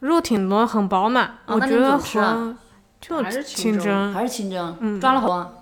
[0.00, 2.56] 肉挺多，很饱满，哦我觉得怎么吃啊和
[3.00, 5.52] 就还是清蒸还是清蒸，抓了好多啊。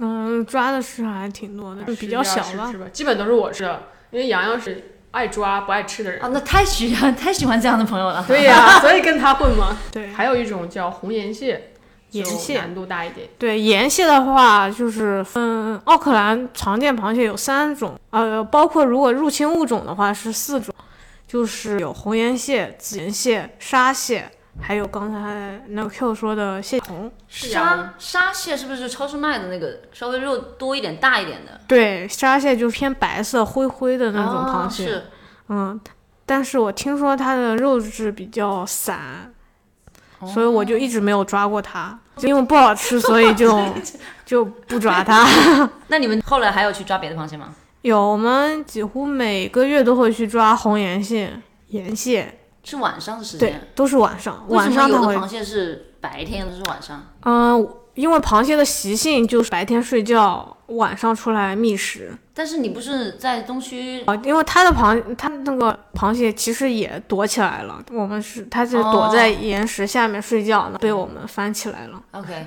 [0.00, 2.78] 嗯，抓的是还挺多的，比较小吧是是。
[2.78, 2.86] 吧？
[2.92, 6.20] 基本都是我吃的，因为洋洋是爱抓不爱吃的人。
[6.20, 8.24] 啊，那太喜欢太喜欢这样的朋友了。
[8.26, 9.78] 对呀、所以跟他混嘛。
[9.92, 11.70] 对还有一种叫红岩蟹，
[12.10, 13.28] 岩蟹难度大一点。
[13.38, 20.74] 对，岩蟹的话就是分奥克兰常见螃蟹有三种，呃，包括如果入侵物种的话是四种，
[21.28, 24.30] 就是有红岩蟹、紫颜蟹、沙蟹，
[24.60, 27.10] 还有刚才那个 Q 说的蟹红。
[27.28, 34.84] 沙沙蟹是不是超市卖的那个稍微肉多一点、大一点的对，沙蟹就是偏白色、灰灰的那种螃蟹。
[34.84, 35.04] 哦是
[35.48, 35.80] 嗯，
[36.24, 39.32] 但是我听说它的肉质比较散，
[40.20, 43.62] 哦所以我就一直没有抓过它，因为不好吃，所以就
[44.24, 45.28] 就不抓它。
[45.88, 47.54] 那你们后来还有去抓别的螃蟹吗？
[47.82, 51.30] 有，我们几乎每个月都会去抓红岩蟹、
[51.66, 57.06] 盐蟹，是晚上的时对间。，都是晚上，为什么晚上它会，有的螃蟹是白天，都是晚上？
[57.22, 62.12] 嗯、因为螃蟹的习性就是白天睡觉，晚上出来觅食。
[62.36, 67.80] 但是你不是在东区啊，因为它的螃，它那个螃蟹其实也躲起来了。
[67.92, 72.02] 我们是，它是躲在岩石下面睡觉呢，被我们翻起来了。
[72.10, 72.44] ？OK，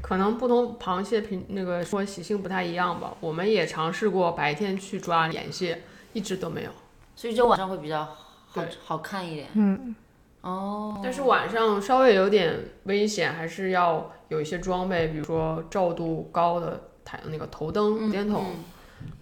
[0.00, 3.12] 可能不同螃蟹品那个说习性不太一样吧。
[3.20, 6.70] 我们也尝试过白天去抓盐蟹，一直都没有。
[7.14, 9.48] 所以就晚上会比较好对好看一点。
[9.54, 9.94] 嗯，
[10.42, 18.64] 哦，但是晚上稍微有点危险，还是要有一些装备，比如说照度高的台那个头灯、手电筒，嗯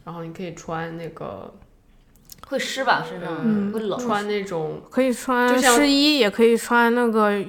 [0.05, 1.53] 然后你可以穿那个
[2.49, 3.05] 会湿吧？
[3.09, 3.99] 身上嗯会冷。
[3.99, 7.43] 穿那种可以穿就像湿衣，也可以穿那个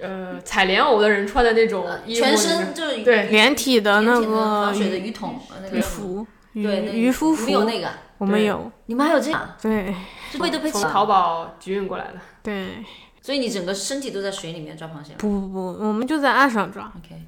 [0.00, 7.88] 呃采莲藕的人穿的那种衣服，全身就是对连体的那个防水的鱼筒，呃那个渔服、渔对，渔夫服有那个？
[8.18, 8.70] 我们有。
[8.86, 9.56] 你们还有这样？
[9.60, 9.94] 对
[10.32, 12.14] 这背都背从淘宝集运过来的。
[12.42, 12.82] 对，
[13.20, 17.20] 所以你整个身体都在水里面抓螃蟹吗不不不，我们就在岸上抓，？OK，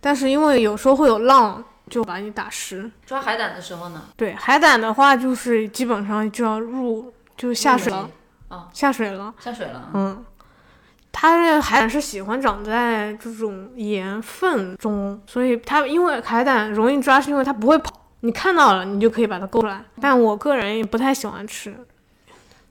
[0.00, 2.90] 但是因为有时候会有浪，就把你打湿。
[3.04, 4.04] 抓海胆的时候呢？
[4.16, 8.10] 对，海胆的话就是基本上就要入，就下水了，
[8.48, 9.34] 哦，下水了。
[9.38, 9.90] 下水了。
[9.92, 10.24] 嗯，
[11.12, 19.84] 它这个海胆是喜欢长在这种盐分中，所以它因为海胆容易抓，是因为它不会跑，你看到了你就可以把它勾出来。
[20.00, 21.76] 但我个人也不太喜欢吃，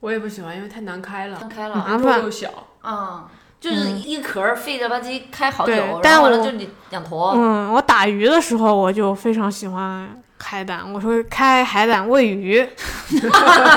[0.06, 2.48] 我也不喜欢，因为太难开了，难开了麻烦又小。
[2.84, 3.26] 啊，
[3.60, 7.34] 就是一壳儿费着吧唧开好久，但完了就你两坨。
[7.36, 12.60] 嗯，我打鱼的时候我就非常喜欢海胆，我说开海胆喂鱼。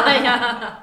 [0.04, 0.80] 哎呀，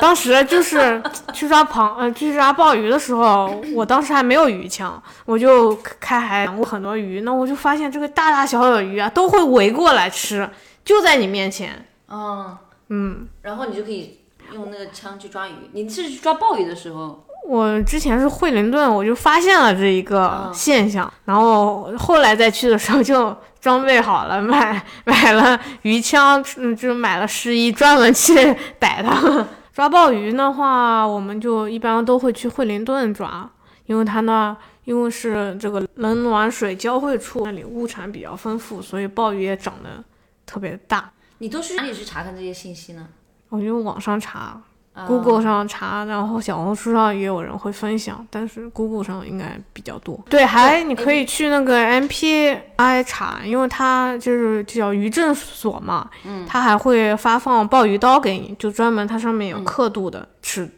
[0.00, 1.00] 当时就是
[1.32, 10.50] 去抓螃呃去抓鲍鱼的时候，我当时还没有鱼枪，我就开海胆过很多鱼，那我就发现这个大大小小的鱼啊都会围过来吃，
[10.84, 11.86] 就在你面前。
[12.08, 14.18] 嗯，嗯，然后你就可以
[14.52, 15.52] 用那个枪去抓鱼。
[15.72, 28.34] 你是去抓鲍鱼的时候，我之前是惠灵顿，我就发现了这一个啊现象，然后后来再去的时候就装备好了，买 买了鱼枪，嗯，就买了湿衣，专门去
[28.78, 29.46] 逮它们。
[29.72, 33.48] 抓鲍鱼的话，我们就一般都会去惠灵顿抓，
[33.86, 40.04] 因为它那因为是这个冷暖水交汇处，那里物产比较丰富，所以鲍鱼也长得
[40.44, 41.10] 特别大。
[41.38, 43.06] 你都去哪里去查看这些信息呢？
[43.50, 44.58] 我就网上查
[44.92, 50.18] 啊，Google 上查，然后小红书上也有人会分享，但是 Google 上应该比较多。
[50.28, 60.68] 对，还你可以去那个 MPI 查，因为它就是叫渔政所嘛，嗯，它还会发放鲍鱼刀给你，就专门它上面有刻度的尺、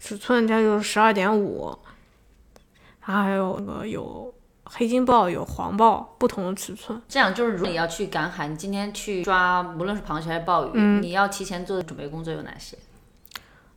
[0.00, 1.76] 尺寸，它就是十二点五，
[3.00, 4.32] 它还有那个有
[4.70, 7.00] 黑金鲍，有黄鲍，不同的尺寸。
[7.08, 12.76] 这样就是，如果你要去赶海，你今天去抓，无论是螃蟹还是鲍鱼，嗯你要提前做的准备工作有哪些？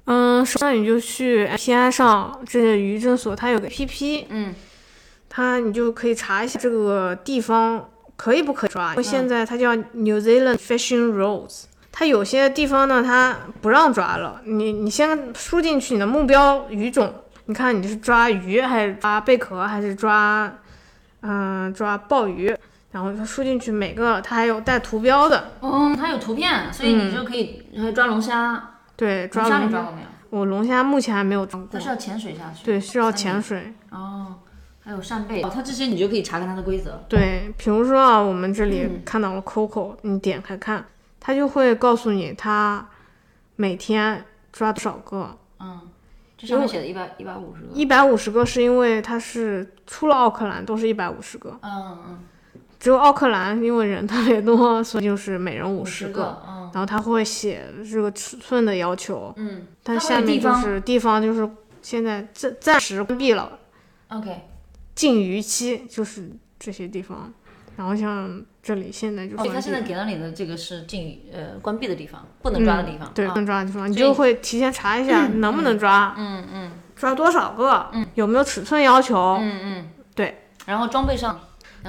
[0.05, 4.53] 嗯，首先你就去 MPI 上这个渔政所，它有个 APP，嗯，
[5.29, 11.63] 它你就可以查一下这个地方可以不可以抓，现在它叫 New Zealand Fishing Rules。
[11.91, 14.41] 它有些地方呢，它不让抓了。
[14.45, 17.13] 你你先输进去你的目标鱼种，
[17.45, 20.51] 你看你是抓鱼还是抓贝壳还是抓，
[21.21, 22.55] 嗯、抓鲍鱼，
[22.91, 28.71] 然后它输进去每个它还有带图标的，嗯，它有图片，所以你就可以呃抓龙虾。
[28.95, 30.07] 对，抓龙虾你抓过没有？
[30.29, 32.63] 我龙虾目前还没有抓过它，是要潜水下去。
[32.63, 33.73] 对，需要潜水。
[33.89, 34.35] 哦，
[34.83, 37.03] 还有扇贝，哦，它这些你就可以查看它的规则。
[37.09, 40.85] 对，比如说啊，我们这里嗯看到了 Coco，、你点开看，
[41.19, 42.87] 它就会告诉你它
[43.57, 45.37] 每天抓多少个。
[45.59, 45.81] 嗯，
[46.41, 47.67] 这上面写的一百一百五十个。
[47.73, 52.19] 一百五十个是因为它是出了奥克兰都是一百五十个，嗯嗯，
[52.79, 56.41] 只有奥克兰因为人特别多，所以就是每人五十十个。
[56.47, 61.45] 嗯然后他会写这个尺寸的要求，嗯，但它下面就是地方就是
[61.81, 63.59] 现在暂暂时关闭了
[64.07, 64.43] ，OK。
[64.95, 67.33] 禁渔期就是这些地方。
[67.77, 73.11] 然后像这里现在就所以它关闭了现在给了你的这个是禁呃关闭的地方，不能抓的地方。
[73.13, 79.37] 对，啊能抓的地方，你就会提前查一下能不能抓，嗯嗯抓多少个，嗯有没有尺寸要求。
[79.41, 80.43] 嗯嗯，对。
[80.67, 81.39] 然后装备上，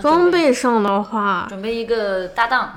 [0.00, 2.72] 装备备上的话，准备一个搭档，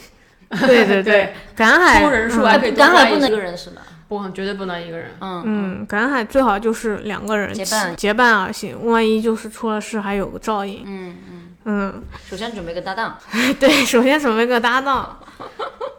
[0.66, 3.82] 对对对，赶海凑人数嗯还可以赶海不能一个人是吧？
[4.08, 5.10] 不，绝对不能一个人。
[5.20, 10.82] 嗯嗯，赶海最好就是两个人结伴结伴而行，万一就是出了事还有个照应。
[10.84, 11.37] 嗯嗯，
[11.70, 13.18] 嗯，首先准备个搭档，
[13.60, 15.20] 对，首先准备个搭档，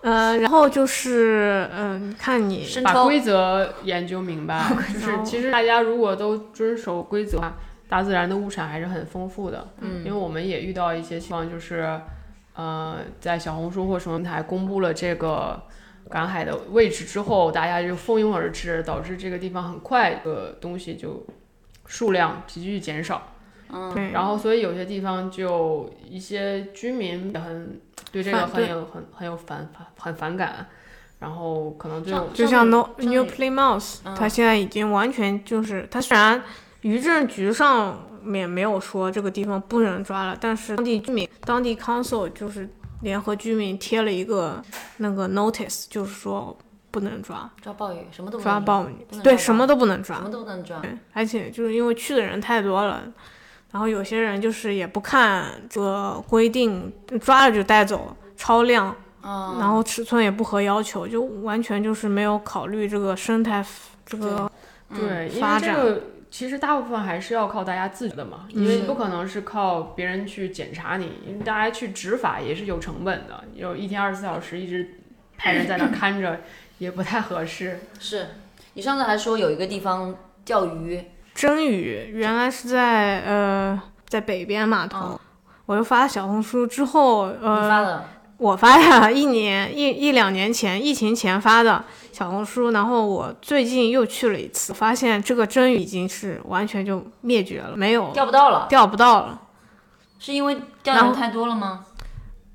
[0.01, 7.39] 呃，然后就是嗯、看你把规则研究明白，就是其实大家如果都遵守规则
[7.88, 9.67] 大自然的物产还是很丰富的。
[9.82, 9.99] 嗯。
[9.99, 12.01] 因为我们也遇到一些情况，就是
[12.55, 15.62] 呃，在小红书或什么平台公布了这个
[16.10, 21.23] 赶海的位置之后，大家就蜂拥而至，导致这个地方很快的东西就
[21.86, 23.34] 数量急剧减少。
[23.71, 27.79] 嗯对，然后，所以有些地方就一些居民也很
[28.12, 30.65] 对这个很有很很有反反很反感，
[31.19, 36.41] 然后可能就上就像 No New Plymouth，嗯它现在已经完全就是，它虽然
[36.82, 42.67] 渔政局上面没有说这个地方不能抓了，但是当地居民、当地 council 就是
[43.01, 44.62] 联合居民贴了一个
[44.97, 46.58] 那个 notice，就是说
[46.89, 50.79] 不能抓抓鲍鱼什么都不抓鲍鱼，对，什么都不能抓什么，都不能抓。
[50.79, 53.03] 对，而且就是因为去的人太多了。
[53.71, 63.63] 然后有些人就是也不看这个规定，抓了就带走，超量，嗯，然后尺寸也不合要求，就完全就是没有考虑这个生态
[64.05, 64.51] 这个
[64.93, 74.95] 对，因发展为这个其实大部分还是要靠大家自觉的嘛，因为不可能是靠别人去检查你，因为大家去执法也是有成本的，有一天二十四小时一直
[75.38, 76.41] 派人在那看着，
[76.79, 77.79] 也不太合适。
[77.99, 78.29] 是
[78.73, 81.03] 你上次还说有一个地方钓鱼，
[81.39, 85.17] 真鱼原来是在呃在北边码头，
[85.67, 88.04] 我又发小红书之后，呃，
[88.36, 99.39] 我发的一年一一两年前疫情前发的小红书，然后我最近又去了一次，发现这个真鱼已经是完全就灭绝了，没有钓不到了，钓不到了。
[100.19, 101.86] 是因为钓的人太多了吗？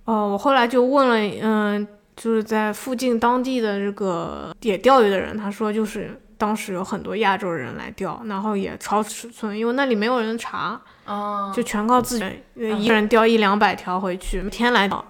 [0.04, 15.02] 哦，我后来就问了，嗯、就是在附近当地的这个也钓鱼的人，他说就是当时有很多亚洲人来钓，然后也超尺寸，因为那里没有人查，哦，就全靠自己一个人钓一两百条回去，每天来钓，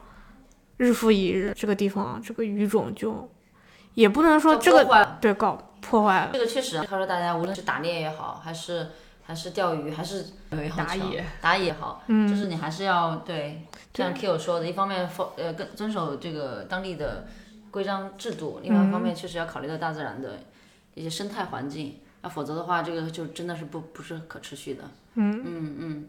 [0.77, 3.29] 日复一日，这个地方这个鱼种就
[3.95, 8.91] 也不能说这个破坏对搞破坏了，这个确实啊，他说大家无论是打猎也好，还是
[9.25, 10.27] 还是钓鱼，还是
[10.77, 12.29] 打野打野也好，嗯。
[12.29, 17.27] 就是你还是要对，像 Q 说的，一方面否呃跟遵守这个当地的
[17.73, 20.39] 规章制度，另外一方面确实要考虑到大自然的
[20.95, 24.85] 一些生态环境，那否则的话，这个就真的是不不是可持续的。
[25.15, 26.09] 嗯嗯嗯，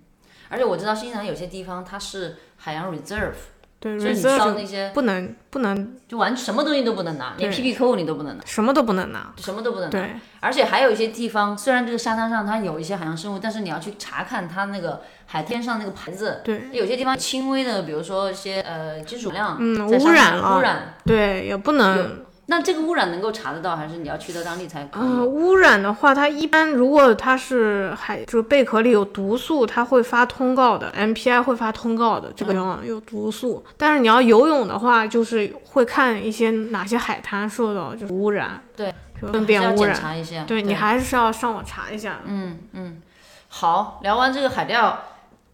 [0.50, 3.34] 而且我知道新西兰有些地方它是海洋 reserve，
[3.80, 9.34] 对所以你上，reserve 那些不能不能就完什么东西都不能拿，连 PP 扣你都不能拿，什么都不能拿。
[9.38, 9.92] 什么都不能拿。
[9.92, 16.42] 对，而且还有一些地方，虽然这个沙滩上它有一些海洋生物，但是你要去查看它那个海天上那个牌子。
[16.44, 20.96] 对，有些地方轻微的，比如说一些呃金属量，嗯污染了污染。
[21.06, 22.25] 对，也不能。
[22.48, 25.04] 那这个污染能够查得到，还是你要去到当地才可以？
[25.04, 33.66] 嗯、污染的话，它一般如果它是海，就是贝壳里有毒素，它会发通告的，MPI 会发通告的，这个有毒素。
[33.78, 39.96] 但是你要游泳的话，就是会看一些哪些海滩受到就是污染，对，粪便污染。
[39.96, 40.44] 查一下。
[40.44, 42.20] 对你还是要上网查一下。
[42.26, 43.02] 嗯嗯，
[43.48, 45.00] 好，聊完这个海钓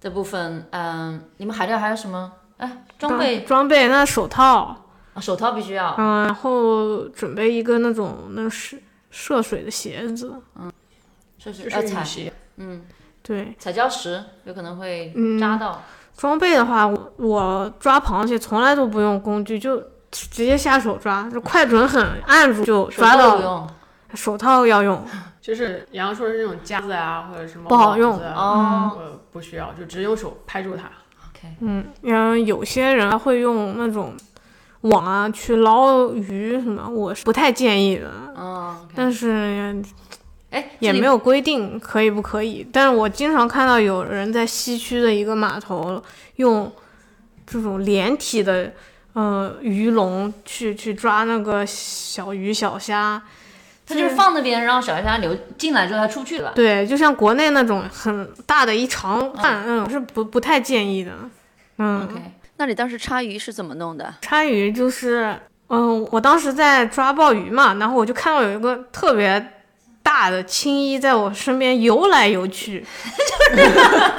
[0.02, 2.34] 的部分，嗯，你们海钓还有什么？
[2.58, 4.78] 哎，装备装备那手套，啊
[5.22, 5.96] 手套必须要。
[5.98, 10.34] 嗯，然后准备一个那种那是涉水的鞋子，
[11.38, 12.84] 就是就是呃踩雨鞋，嗯
[13.22, 13.56] 对。
[13.60, 15.82] 踩礁石有可能会嗯扎到。
[16.18, 19.78] 装备的话，我我抓螃蟹从来都不用工具，就
[20.12, 23.30] 直接下手抓，就快准狠，按住就抓到。
[23.32, 23.70] 套有用
[24.14, 25.04] 手套要用，
[25.42, 28.92] 就是洋洋说的是那种夹子啊，或者什么不好用啊
[29.32, 30.84] 不需要，就直接用手拍住它。
[31.30, 34.14] OK，嗯，嗯，有些人会用那种
[34.82, 39.82] 网啊去捞鱼什么，我是不太建议的，哦，OK，但是
[40.50, 42.68] 哎，也没有规定可以不可以。
[42.74, 46.02] 但是我经常看到有人在西区的一个码头
[46.38, 46.72] 用
[47.46, 48.74] 这种连体的
[49.14, 53.22] 呃鱼笼去去抓那个小鱼小虾，
[53.86, 56.52] 它就是放那边，让小虾流进来之后它出去了。
[56.54, 61.12] 对，就像国内那种很大的一长岸，嗯，是不不太建议的。
[61.78, 62.16] 嗯 OK，
[62.62, 64.14] 那你当时插鱼是怎么弄的？
[64.22, 65.36] 插鱼就是，
[65.70, 69.54] 嗯，我当时在抓鲍鱼嘛，然后我就看到有一个特别
[70.04, 72.86] 大的青衣在我身边游来游去，
[73.50, 73.72] 就 是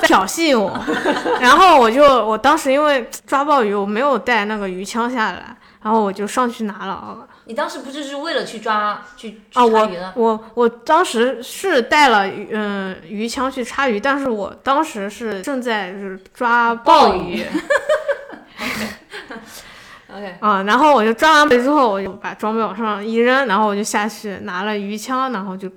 [0.03, 0.77] 挑衅我。
[1.41, 7.29] 然后我就，我当时因为抓鲍鱼，我没有带那个鱼枪下来，然后我就上去拿了。
[7.45, 10.13] 你当时不就是为了去抓去去啊，我插鱼的？
[10.17, 17.45] 我我当时是带了嗯、鱼枪去插鱼，但是我当时是正在就是抓鲍鱼
[20.15, 25.71] OK，啊，然后我就抓完鱼之后，我就把装备往上一扔，然后我就下去拿了鱼枪，然后就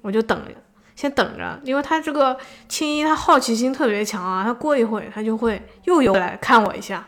[0.00, 0.52] 我就等着，
[0.94, 2.36] 先等着，因为他这个
[2.68, 7.04] 青衣他好奇心特别强啊，他过一会他就会又游来看我一下，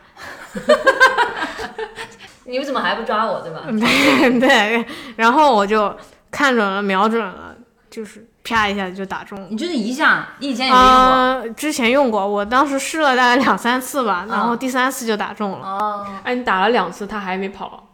[2.45, 3.63] 你们怎么还不抓我，对吧？
[3.65, 5.91] 对对，然后我就
[6.29, 7.55] 看准了，瞄准了，
[7.89, 9.47] 就是啪一下就打中了。
[9.49, 10.93] 你就是一下，你以前也没用过。
[10.93, 17.87] 啊、之前用过，我当时试了大概两三次吧，然后啊第三次就打中了，哦，哎，你打了两次，它还没跑，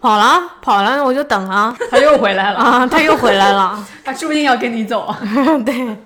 [0.00, 5.14] 跑了跑了，我就等啊他又回来了，啊，他又回来了， 他说不定要跟你走。
[5.64, 5.96] 对，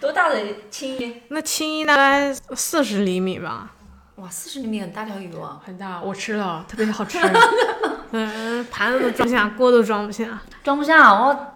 [0.00, 0.36] 多大的
[0.70, 1.22] 青衣？
[1.28, 3.70] 那青衣大概四十厘米吧，
[4.16, 7.18] 哇，四十厘米很大条鱼哦，很大，我吃了，特别好吃。
[8.12, 10.24] 嗯，盘子都装不下，锅都装不下，
[10.64, 11.46] 装不下我。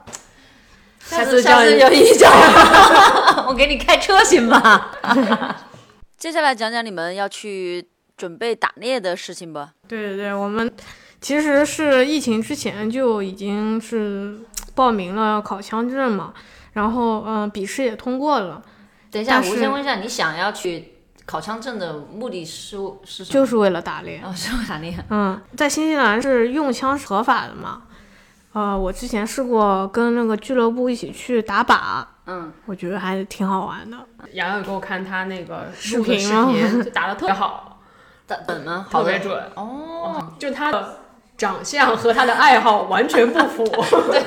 [1.05, 2.29] 下次下次有一叫，
[3.49, 4.91] 我给你开车行吗？
[6.17, 7.87] 接下来讲讲你们要去
[8.17, 9.71] 准备打猎的事情吧。
[9.87, 10.73] 对对对，我们
[11.21, 14.39] 其实是疫情之前就已经是
[14.75, 16.33] 报名了考枪证嘛，
[16.73, 18.63] 然后嗯，笔试也通过了，
[19.11, 20.95] 等一下，我先问一下，你想要去
[21.27, 23.35] 考枪证的目的是是什么？
[23.35, 24.21] 就是为了打猎。
[24.25, 24.97] 哦，是为打猎。
[25.11, 27.83] 嗯，在新西兰是用枪是合法的嘛？
[28.55, 33.97] 呃，我之前试过跟那个俱乐部一起去打靶，嗯，我觉得还挺好玩的。
[34.33, 37.81] 洋洋给我看他那个视频视频 就打的特别好，
[38.27, 38.87] 打准吗？
[38.91, 39.37] 特别准。
[39.57, 40.99] 哦，就他的
[41.37, 43.65] 长相和他的爱好完全不符。
[44.11, 44.23] 对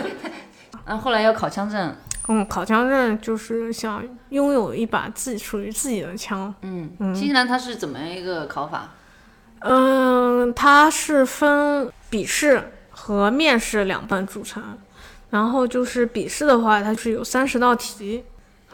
[0.86, 1.96] 嗯，后来要考枪证。
[2.28, 6.54] 嗯，考枪证就是想拥有一把自己属于自己的枪。
[6.64, 8.90] 嗯，新西兰它是怎么样一个考法？
[9.60, 12.72] 嗯，它是分笔试
[13.08, 14.78] 和面试两半组成。
[15.30, 18.26] 然后就是笔试的话，它是有三十道题。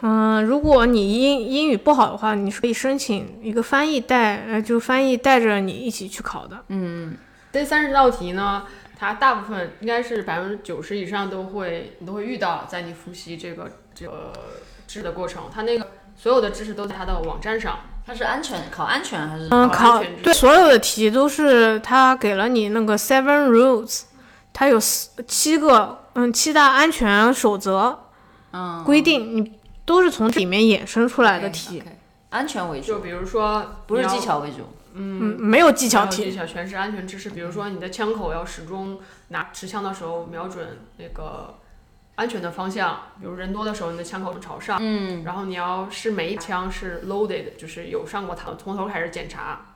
[0.02, 6.58] 嗯，如果你英英语不好的话，你是可以申请一个翻译带，呃，就翻译带着你一起去考的。
[6.68, 7.16] 嗯，
[7.52, 8.64] 这三十道题呢，
[8.98, 14.32] 它大部分应该是百分之九十以上都会你都会遇到，在你复习这个这个
[14.88, 17.78] 知识的过程，它那个所有的知识都在它的网站上。
[18.06, 19.48] 它是安全考安全还是？
[19.50, 24.02] 嗯，考对所有的题都是它给了你那个 seven rules，
[24.54, 28.06] 它有四七个嗯七大安全守则
[28.52, 29.52] 嗯，规定，你
[29.84, 31.82] 都是从里面衍生出来的题
[32.30, 34.58] 安全为主，就比如说，不是技巧为主。
[34.94, 37.30] 嗯，没有技巧题，巧全是安全知识。
[37.30, 41.58] 比如说，你的枪口要始终拿持枪的时候瞄准那个
[42.14, 44.78] 安全的方向，比如人多的时候，你的枪口朝上。
[44.80, 49.73] 嗯，然后你要是每一枪是 loaded，就是有上过膛，从头开始检查。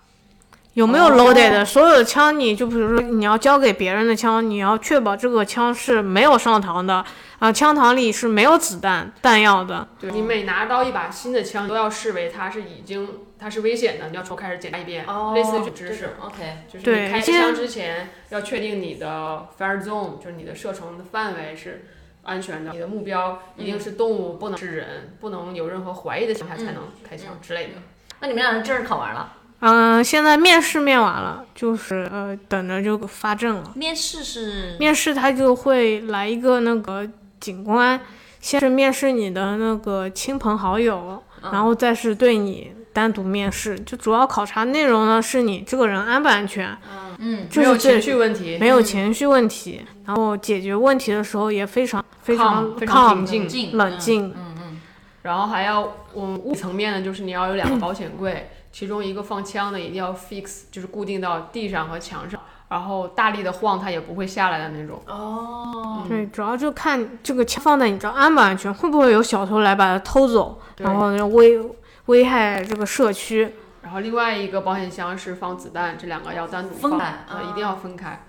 [0.78, 1.64] 有没有哦 loaded 的？
[1.64, 7.04] 所有的枪，你就比如说你要交给别人的枪，你要确保这个枪是没有上膛的
[7.40, 9.88] 啊，枪膛里是没有子弹弹药的。
[9.98, 13.08] 对你每拿到一把新的枪，都要视为它是已经
[13.40, 15.04] 它是危险的，你要从开始检查一遍，
[15.34, 16.10] 类似于这知识。
[16.20, 21.86] OK，就是你开枪之前要确定你的 fire zone，就是你的射程的范围是
[22.22, 27.72] 安全的，你的目标一定是动物，不能是人，不能有任何怀疑的情况下才能开枪之类的。
[28.20, 33.72] 那你们俩人证儿考完了，嗯、现在面试面完了，就是呃等着就发证了。
[33.74, 37.04] 面试是面试他就会来一个那个
[37.40, 38.00] 警官，
[38.40, 43.78] 先是面试你的那个亲朋好友，然后再是对你单独面试。
[43.80, 46.76] 就主要考察内容呢，是你这个人安不安全，
[47.18, 54.28] 嗯没有情就是这绪问题，没有情绪问题，然后解决问题的时候也非常非常非常平静静冷静。
[54.28, 54.80] 嗯嗯
[55.22, 65.00] 然后还要我们物理层面的，就是你要有两个保险柜， 其中一个放枪的一定要 fix，就是固定到地上和墙上，然后大力的晃它也不会下来的那种。
[65.06, 71.60] 哦，对，主要就看这个枪放在你这儿安不安全，会不会有小偷来把它偷走，然后就危
[72.06, 73.54] 危害这个社区。
[73.82, 78.22] 然后另外一个保险箱是放子弹，这两个要单独放，分开呃，啊一定要分开。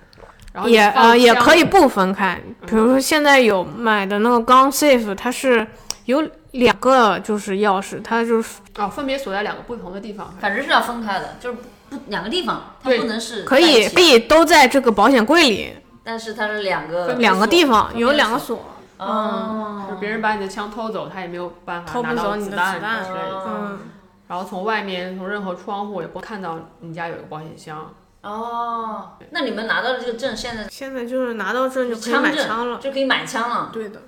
[0.52, 5.68] 然后也啊呃也可以不分开，比如说现在有买的那个 Gun safe，它是
[6.10, 10.34] 有两个就是钥匙，它就是啊，分别锁在两个不同的地方。
[10.40, 18.58] 反正是要分开的，就是不不两个地方，它不能是可以可，以都在这个保险柜里，但是它是两个两个地方有两个锁
[18.98, 23.44] 锁，哦，就是别人把你的枪偷走，他也没有办法拿到走你的子弹之类的。
[23.48, 23.80] 嗯，
[24.28, 27.94] 然后从外面从任何窗户也不看到你家有一个保险箱。
[28.24, 33.70] 哦，那你们拿到的这个证，现在现在就是拿到证就可以买枪了，就可以买枪了。
[33.72, 34.02] 对的，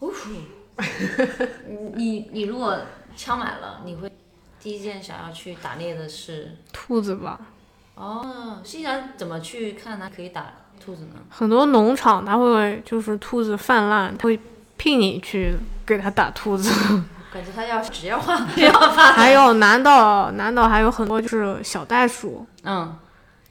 [0.00, 0.08] 你
[1.94, 2.78] 你你如果
[3.16, 4.10] 枪买了，你会
[4.60, 6.56] 第一件想要去打猎的是？
[6.72, 7.38] 兔子吧。
[7.94, 10.46] 哦，西然怎么去看它可以打
[10.82, 11.20] 兔子呢？
[11.30, 14.40] 很多农场它会就是兔子泛滥，它会
[14.76, 15.54] 聘你去
[15.84, 16.70] 给它打兔子。
[17.32, 19.12] 感觉它要职业化，职业化发。
[19.16, 22.94] 还有南岛，南岛还有很多就是小袋鼠嗯，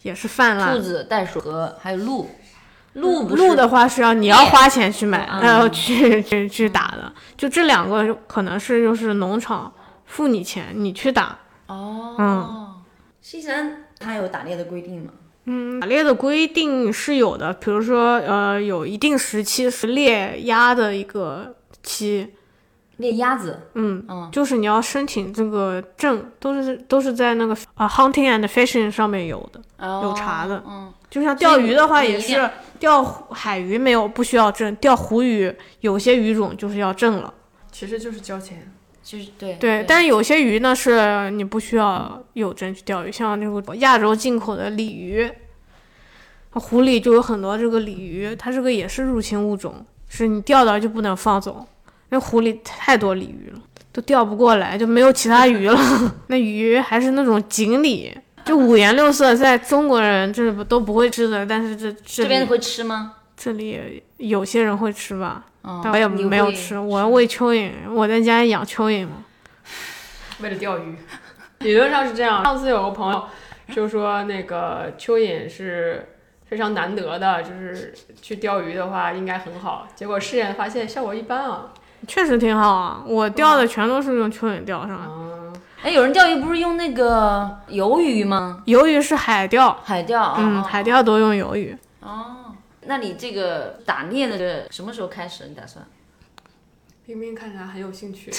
[0.03, 0.81] 也是泛滥兔。
[0.81, 2.29] 子、袋鼠和还有鹿，
[2.93, 7.11] 鹿鹿的话是要你要花钱去买，嗯然后去去去打的。
[7.37, 9.71] 就这两个可能是就是农场
[10.05, 11.37] 付你钱，你去打。
[11.67, 12.75] 哦，嗯，
[13.21, 15.11] 西山它有打猎的规定吗？
[15.45, 22.33] 嗯，打猎的规定是有的，比如说呃，有一定时期是猎鸭的一个期，
[22.97, 29.61] 猎鸭子，嗯，嗯就是你要申请这个证，都是都是在那个啊、hunting and fishing 上面有的。
[30.03, 32.49] 有查的嗯，就像钓鱼的话，也是
[32.79, 37.31] 钓海鱼没有不需要证，钓湖鱼有些鱼种就是要证了。
[37.71, 38.71] 其实就是交钱。
[39.03, 45.29] 就是对对，但是有些鱼呢是你不需要有证去钓鱼，像那个亚洲进口的鲤鱼，
[46.51, 51.65] 湖里就有很多这个鲤鱼，它这个也是入侵物种，是你钓到就不能放走，
[52.11, 53.59] 因为湖里太多鲤鱼了，
[53.91, 55.79] 都钓不过来，就没有其他鱼了。
[56.27, 63.13] 那鱼还是那种锦鲤，就五颜六色，在中国人这不都不会吃的，但是这这这边会吃吗？
[63.37, 69.23] 这里有些人会吃吧，嗯，但我也没有吃，我要喂蚯蚓，我在家养蚯蚓嘛。
[70.41, 70.95] 为了钓鱼，
[71.59, 72.43] 理论上是这样。
[72.43, 73.23] 上次有个朋友
[73.73, 76.07] 就说，那个蚯蚓是
[76.47, 79.87] 非常难得的，就是去钓鱼的话应该很好。
[79.95, 81.67] 结果试验发现效果一般啊。
[82.07, 85.05] 确实挺好啊，我钓的全都是用蚯蚓钓上的。
[85.07, 85.53] 嗯，
[85.83, 88.61] 哎，有人钓鱼不是用那个鱿鱼吗？
[88.67, 91.75] 鱿鱼是海钓，海钓，嗯，哦海钓都用鱿鱼。
[92.01, 95.47] 哦，那你这个打猎的这什么时候开始？
[95.47, 95.85] 你打算？
[97.03, 98.31] 冰冰看起来很有兴趣，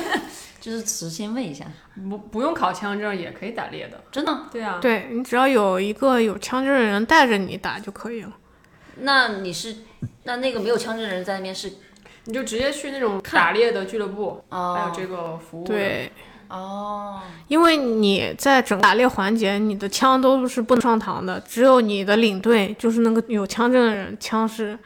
[0.58, 1.66] 就是只先问一下，
[2.08, 4.00] 不不用考枪证也可以打猎的。
[4.10, 4.44] 真的？
[4.50, 8.32] 对啊，对你只要有一个有枪证的人带着你打就可以了。
[9.00, 9.76] 那你是
[10.24, 11.70] 那那个没有枪证的人在那边是
[12.24, 15.66] 你就直接去那种打猎的俱乐部，哦，还有这个服务。
[15.66, 16.10] 对，
[16.48, 24.78] 哦，因为你在整个打猎环节，你的枪都是不能上膛的，只有你的领队，就是那个有枪证的人，枪是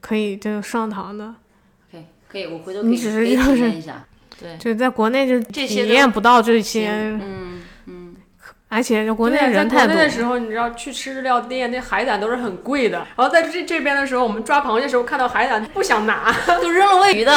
[0.00, 1.34] 可以这个上膛的。
[1.90, 4.04] 可以可以，我回头可以你只是就是体验一下。
[4.40, 8.16] 对，就在国内就这些都体验不到这些，嗯嗯，
[8.68, 10.02] 而且就国内人太多在国内。
[10.04, 12.96] 的时候，你知道去吃日料店，那海胆都是很贵的。
[13.16, 17.32] 然后在这这边的时候，我们抓螃蟹的时候看到海胆不想拿， 都扔了喂鱼的。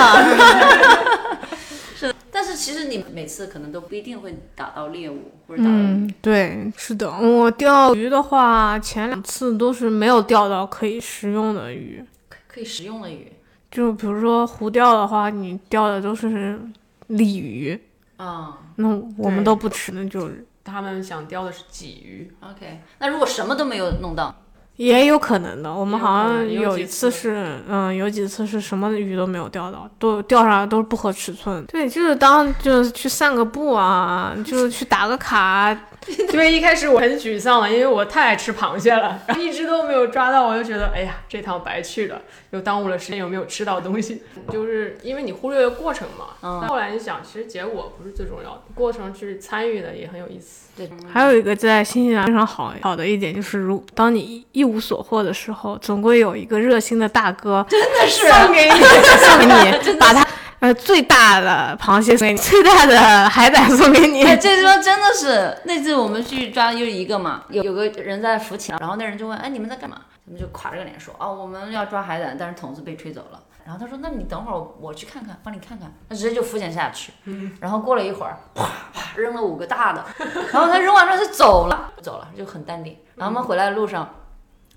[2.45, 5.81] 但是其实你每次可能都不一定会打到猎物或者打到鱼。
[5.81, 12.03] 嗯，对，是的，我钓鱼的话，前两次都是没有钓到可以食用的鱼。
[12.45, 13.31] 可以食用的鱼。
[13.71, 16.59] 就比如说湖钓的话，你钓的都是
[17.07, 17.79] 鲤鱼，
[18.17, 20.45] 啊、那我们都不吃，那就是。
[20.65, 24.35] 他们想钓的是鲫鱼，OK，那如果什么都没有弄到，
[24.76, 25.74] 也有可能的。
[25.74, 31.63] 我们好像有一次次是，嗯，有几次是什么鱼都没有钓到，都钓上来都是不合尺寸。
[31.65, 35.76] 对，就是当就是去散个步啊，就是去打个卡，
[36.33, 44.21] 因为一开始我很沮丧了，因为我太爱吃螃蟹了， 然后一直都没有抓到，我就觉得哎呀，这趟白去了，又耽误了时间，又没有吃到东西？
[44.51, 46.25] 就是因为你忽略了过程嘛。
[46.41, 50.67] 嗯后来你想，其实结果不是最重要的，过程去参与的也很有意思。
[50.75, 58.71] 对，还有一个在新西兰非常好好的一点就是，如当你一一无所获的时候，总归有一个热心的大哥真的是送给你，
[59.19, 60.25] 送给你，把他
[60.64, 64.24] 呃最大的螃蟹送给你， 最大的海胆送给你。
[64.24, 69.97] 哎，这地方真的是，那次我们去抓又一个嘛，有有个人在浮潜，然后那人就问，哎，你们在干嘛？
[70.26, 73.43] 他们就垮着个脸说，哦，我们要抓海胆，但是桶子被吹走了。
[73.66, 75.91] 然后他说，那你等会儿我我去看看，帮你看看。
[76.07, 77.11] 他直接就浮潜下去，
[77.59, 80.05] 然后过了一会儿，哗哗扔了五个大的，
[80.53, 82.97] 然后他扔完之后就走了，走了就很淡定。
[83.16, 84.09] 然后我们回来的路上。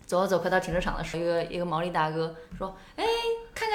[0.05, 3.05] 走着走，快到停车场的时候，一个一个毛利大哥说：“哎，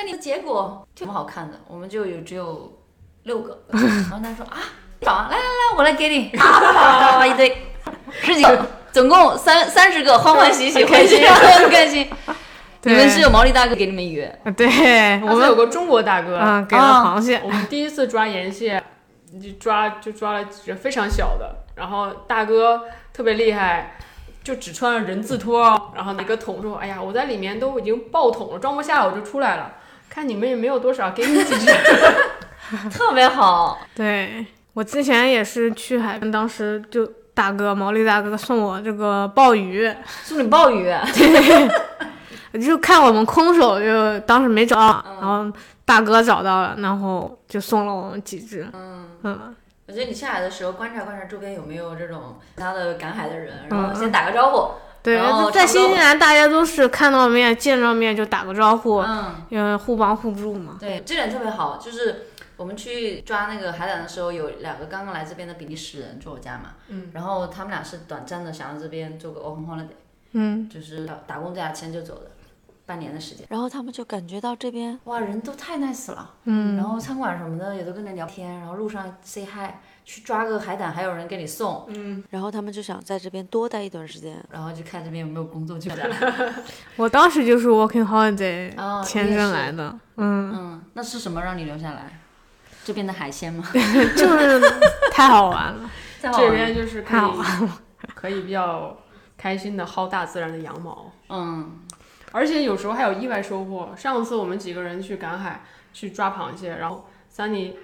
[0.02, 1.60] 看看你的结果，挺好看的。
[1.68, 2.74] 我们就有只有
[3.24, 3.64] 六个。
[3.72, 4.58] ”然后他说：“啊，
[5.00, 7.56] 找啊，来来来，我来给你， 啊，啪啪啪一堆，
[8.12, 12.10] 十几个，总共三三十个，欢欢喜喜开心， 很开心。
[12.84, 14.68] 你们是有毛利大哥给你们鱼，呃对
[15.22, 18.84] 我们有个中国大哥，嗯给了啊螃蟹，我们第一次抓盐蟹，
[19.40, 23.98] 就抓就抓了几只非常小的，然后大哥特别厉害，
[24.44, 25.62] 就只穿了人字拖，
[25.94, 29.72] 然后拿个桶说：“哎呀，我在里面都已经爆桶了，装不下，我就出来了。
[30.14, 31.72] 看你们也没有多少，给你几只。
[32.92, 33.80] 特别好。
[33.96, 39.90] 对我之前也是去海边，当时就大哥毛利大哥送我这个鲍鱼，
[40.24, 40.94] 送你鲍鱼，
[42.52, 45.50] 对就看我们空手就当时没找到，然后
[45.86, 48.68] 大哥找到了，然后就送了我们几只。
[48.74, 49.08] 嗯。
[49.24, 49.56] 嗯，
[49.88, 54.72] 我觉得你下海的时候观察观察周边有没有这种其他的赶海的人，然后先打个招呼。
[55.04, 60.78] 对然后，在新西兰大家都是看到面见着面就打个招呼，嗯，嗯，互帮互助嘛。
[60.80, 61.78] 对，这点特别好。
[61.78, 62.28] 就是
[62.58, 69.96] 我们去抓那个海胆的时候，有两个刚刚来这边的比利时人住我家嘛，嗯，然后他们俩是短暂的想要这边做个 open holiday，
[70.34, 72.32] 嗯，就是打工假签就走的。
[72.84, 79.72] 半年的时间，然后他们就感觉到这边哇，人都太 nice 了，嗯，然后餐馆什么的也都跟人聊天，然后路上 say hi，
[80.06, 86.54] 去抓个海胆还有人给你送，嗯，然后他们就想在这边多待一段时间，然后就看这边有没有工作就来了。
[86.98, 92.20] 我当时就是 working holiday 哦签证来的，嗯，嗯，那是什么让你留下来？
[92.84, 93.64] 这边的海鲜吗？
[93.74, 94.60] 就是
[95.14, 95.90] 太好玩了。
[96.22, 97.70] 这边就是可太好以
[98.14, 98.98] 可以比较
[99.38, 101.80] 开心的薅大自然的羊毛，嗯，
[102.32, 103.94] 而且有时候还有意外收获。
[103.96, 107.76] 上次我们几个人去赶海去抓螃蟹，然后三妮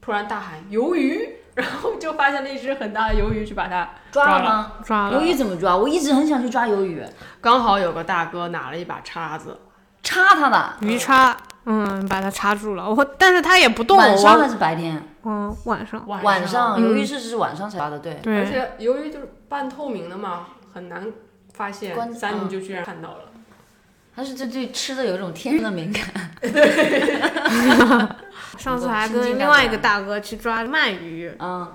[0.00, 4.72] 突然大喊鱿鱼，然后就发现了一只很大的鱿鱼，去把它抓了吗？
[4.84, 5.76] 抓了鱿鱼怎么抓？
[5.76, 7.02] 我一直很想去抓鱿鱼，
[7.40, 9.56] 刚好有个大哥拿了一把叉子，
[10.02, 10.74] 叉它的。
[10.80, 11.36] 鱼叉，
[11.66, 12.90] 嗯，把它叉住了。
[12.90, 15.00] 我但是它也不动，晚上还是白天？
[15.26, 18.18] 嗯晚上，晚晚上，嗯鱿鱼是是晚上才抓的，对。
[18.26, 21.06] 而，且鱿鱼就是半透明的嘛，很难
[21.52, 22.12] 发现关。
[22.12, 23.30] 三你就居然看到了，
[24.16, 26.02] 但是这对吃的有一种天生的敏感。
[28.58, 31.72] 上次还跟另外一个大哥去抓鳗鱼，嗯，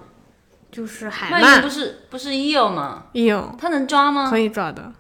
[0.72, 4.38] 就是海鳗鱼不，是不是 eel 吗？？eel，它能抓吗可？
[4.38, 4.94] 以抓的。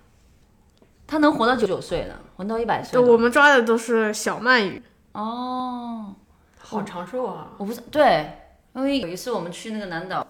[1.07, 2.99] 它能活到九九岁的，活到一百岁。
[2.99, 4.81] 我们抓的都是小鳗鱼。
[5.11, 6.13] 哦，
[6.59, 7.47] 好长寿啊！
[7.57, 8.31] 我不是对，
[8.73, 10.25] 因为有一次我们去那个南岛，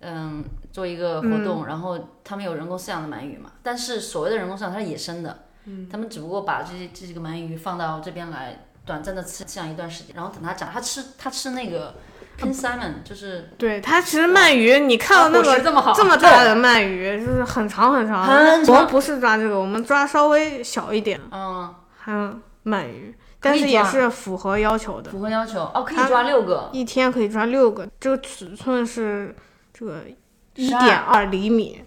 [0.00, 0.42] 嗯，
[0.72, 11.94] 做一个活动，然后他们有人工饲养的鳗鱼嘛，但是所谓的人工饲养它是野生的，嗯，他们只不过把这些这几个鳗鱼放到这边来，短暂的吃这样一段时间，然后等它长，它吃它吃那个
[12.38, 18.26] pin salmon，就是对，它其实鳗鱼，你看到那个这么好，这么大的鳗鱼，就是很长很长。
[18.26, 18.74] 很长。
[18.74, 21.74] 我们不是抓这个，我们抓稍微小一点，嗯。
[21.96, 25.60] 还有鳗鱼，但是也是符合要求的，符合要求。
[25.60, 27.88] 哦，可以抓六个，一天可以抓六个。
[27.98, 29.34] 这个尺寸是
[29.72, 30.02] 这个
[30.54, 31.82] 一12点二厘米，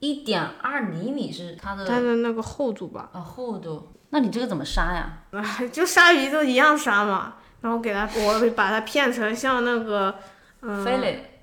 [0.00, 5.18] 一点二厘米是它的它的那个厚度吧，啊厚度，那你这个怎么杀呀？
[5.72, 7.34] 就鲨鱼都一样杀嘛。
[7.62, 10.14] 然后给它，我会把它片成像那个，
[10.62, 11.42] 嗯，飞嘞，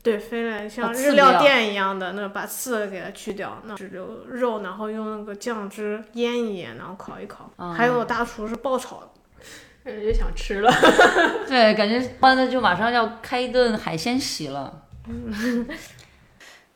[0.00, 7.50] 对，飞来像日料店一样的，那把刺给它去掉，那只留肉，然后用那个酱汁腌一腌，然后烤一烤。
[7.56, 9.08] 嗯还有大厨是爆炒的，
[9.90, 10.72] 感觉想吃了。
[11.48, 14.82] 对，感觉完了就马上要开一顿海鲜席了。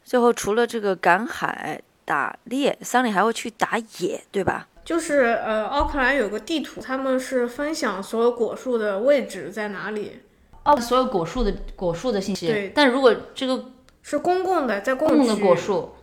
[0.05, 4.67] 最后除了这个赶海、打猎，桑尼还会去打野，对吧？
[4.85, 10.21] 就是呃，奥克兰有个地图，他们是分享所有果树的位置在哪里。
[10.65, 12.47] 哦，所有果树的果树的信息。
[12.47, 13.73] 对但如果这个
[14.03, 15.95] 是公共的，在公公共的果树，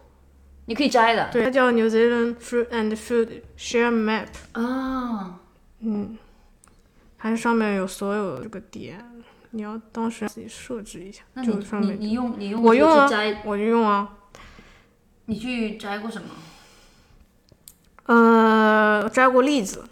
[0.66, 1.30] 你可以摘的。
[1.32, 5.40] 对，它叫 New Zealand Fruit and Food Share Map，啊，
[5.80, 6.18] 嗯，
[7.18, 9.00] 它上面有所有这个点，
[9.52, 13.08] 你要当时自己设置一下，那你就上面你你用你用我用啊
[13.44, 14.10] 我就用啊，
[15.26, 16.30] 你去摘过什么？
[18.08, 19.86] 呃，摘过栗子，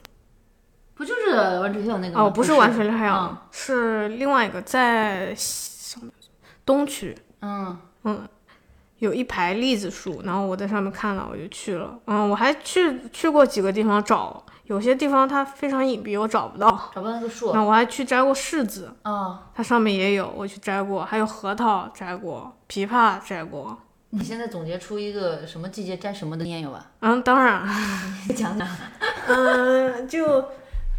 [0.96, 2.24] 不就是玩水有那个吗？
[2.24, 5.36] 哦，不是玩水海嗯洋，是另外一个在
[6.66, 8.28] 东区，嗯，嗯，
[9.00, 12.00] 有一排栗子树，然后我在上面看了，我就去了。
[12.08, 16.70] 嗯，我还去去过几个地方找，有些地方它非常隐蔽，我找不到。
[16.96, 17.52] 找不到那个树。
[17.54, 23.78] 那我还去摘过柿子，啊，它上面也有，我去摘过，还有核桃摘过，枇杷摘过。
[24.12, 26.92] 你现在总结出一个什么季节摘什么的念有吧？
[27.02, 27.68] 嗯，当然，
[28.36, 28.68] 讲讲。
[29.28, 30.46] 嗯，就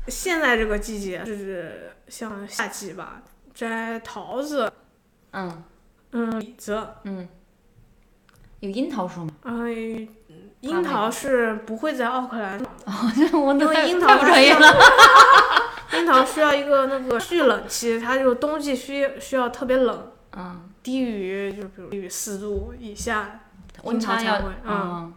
[0.09, 3.23] 现在这个季节就是像夏季吧，
[3.55, 4.71] 摘桃子，
[5.33, 5.65] 嗯
[6.13, 7.27] 嗯，李子，嗯，
[8.61, 9.31] 有樱桃树吗？
[9.45, 10.09] 嗯，
[10.61, 12.61] 樱桃是不会在奥克兰
[13.33, 14.75] 我因为樱桃太不专业了。
[15.93, 23.41] 樱桃需要一个那个蓄冷期，它就冬季需需要特别冷，嗯，低于就比如低于四度以下，
[23.83, 25.15] 温差才会嗯嗯。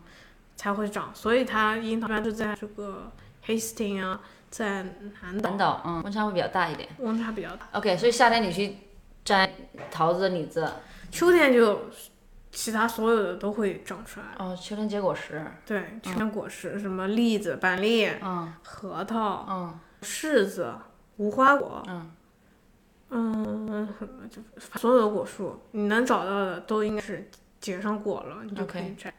[0.55, 3.11] 才会长，所以它樱桃一般是在这个
[3.45, 4.83] Hastings 啊，在
[5.21, 5.49] 南岛。
[5.49, 6.89] 南岛嗯温差会比较大一点。
[6.97, 8.77] 温差比较大，OK，所以夏天你去
[9.23, 9.53] 摘
[9.91, 10.67] 桃子、李子，
[11.11, 11.81] 秋天就
[12.51, 14.25] 其他所有的都会长出来。
[14.39, 15.45] 哦，秋天结果实。
[15.67, 18.51] 对，秋天果实、什么栗子、板栗、嗯。
[18.63, 19.79] 核桃、嗯。
[20.01, 20.73] 柿子、
[21.17, 22.11] 无花果，嗯
[23.11, 23.87] 嗯，
[24.29, 24.41] 就
[24.77, 27.29] 所有的果树，你能找到的都应该是
[27.59, 29.13] 结上果了，你就可以摘。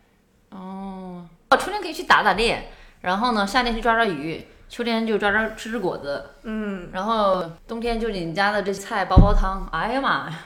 [0.51, 2.71] 哦，哦，春天可以去打打猎，
[3.01, 9.69] 然后呢，夏天去抓抓鱼，秋天就抓抓吃吃果子，嗯，然后冬天就你家的这菜煲煲汤。
[9.73, 10.39] 哎呀妈呀！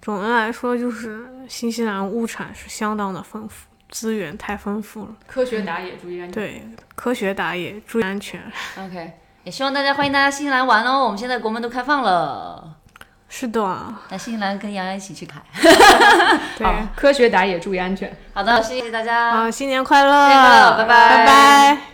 [0.00, 5.16] 总的来说，就是新西兰物产是相当的丰富，资源太丰富了。
[5.26, 6.32] 科学打野，注意安全。
[6.32, 8.42] 对，科学打野，注意安全。
[8.78, 9.12] OK，
[9.44, 12.74] 也希望大家欢迎大家新西兰玩哦，我们现在国门都开放了，
[13.28, 13.60] 是的，
[14.10, 15.40] 那新西兰跟洋洋一起去开。
[16.56, 18.14] 对，科学打野，注意安全。
[18.34, 19.32] 好的，谢谢大家。
[19.32, 20.28] 好，新年快乐！
[20.28, 21.91] 新年快乐拜拜拜拜。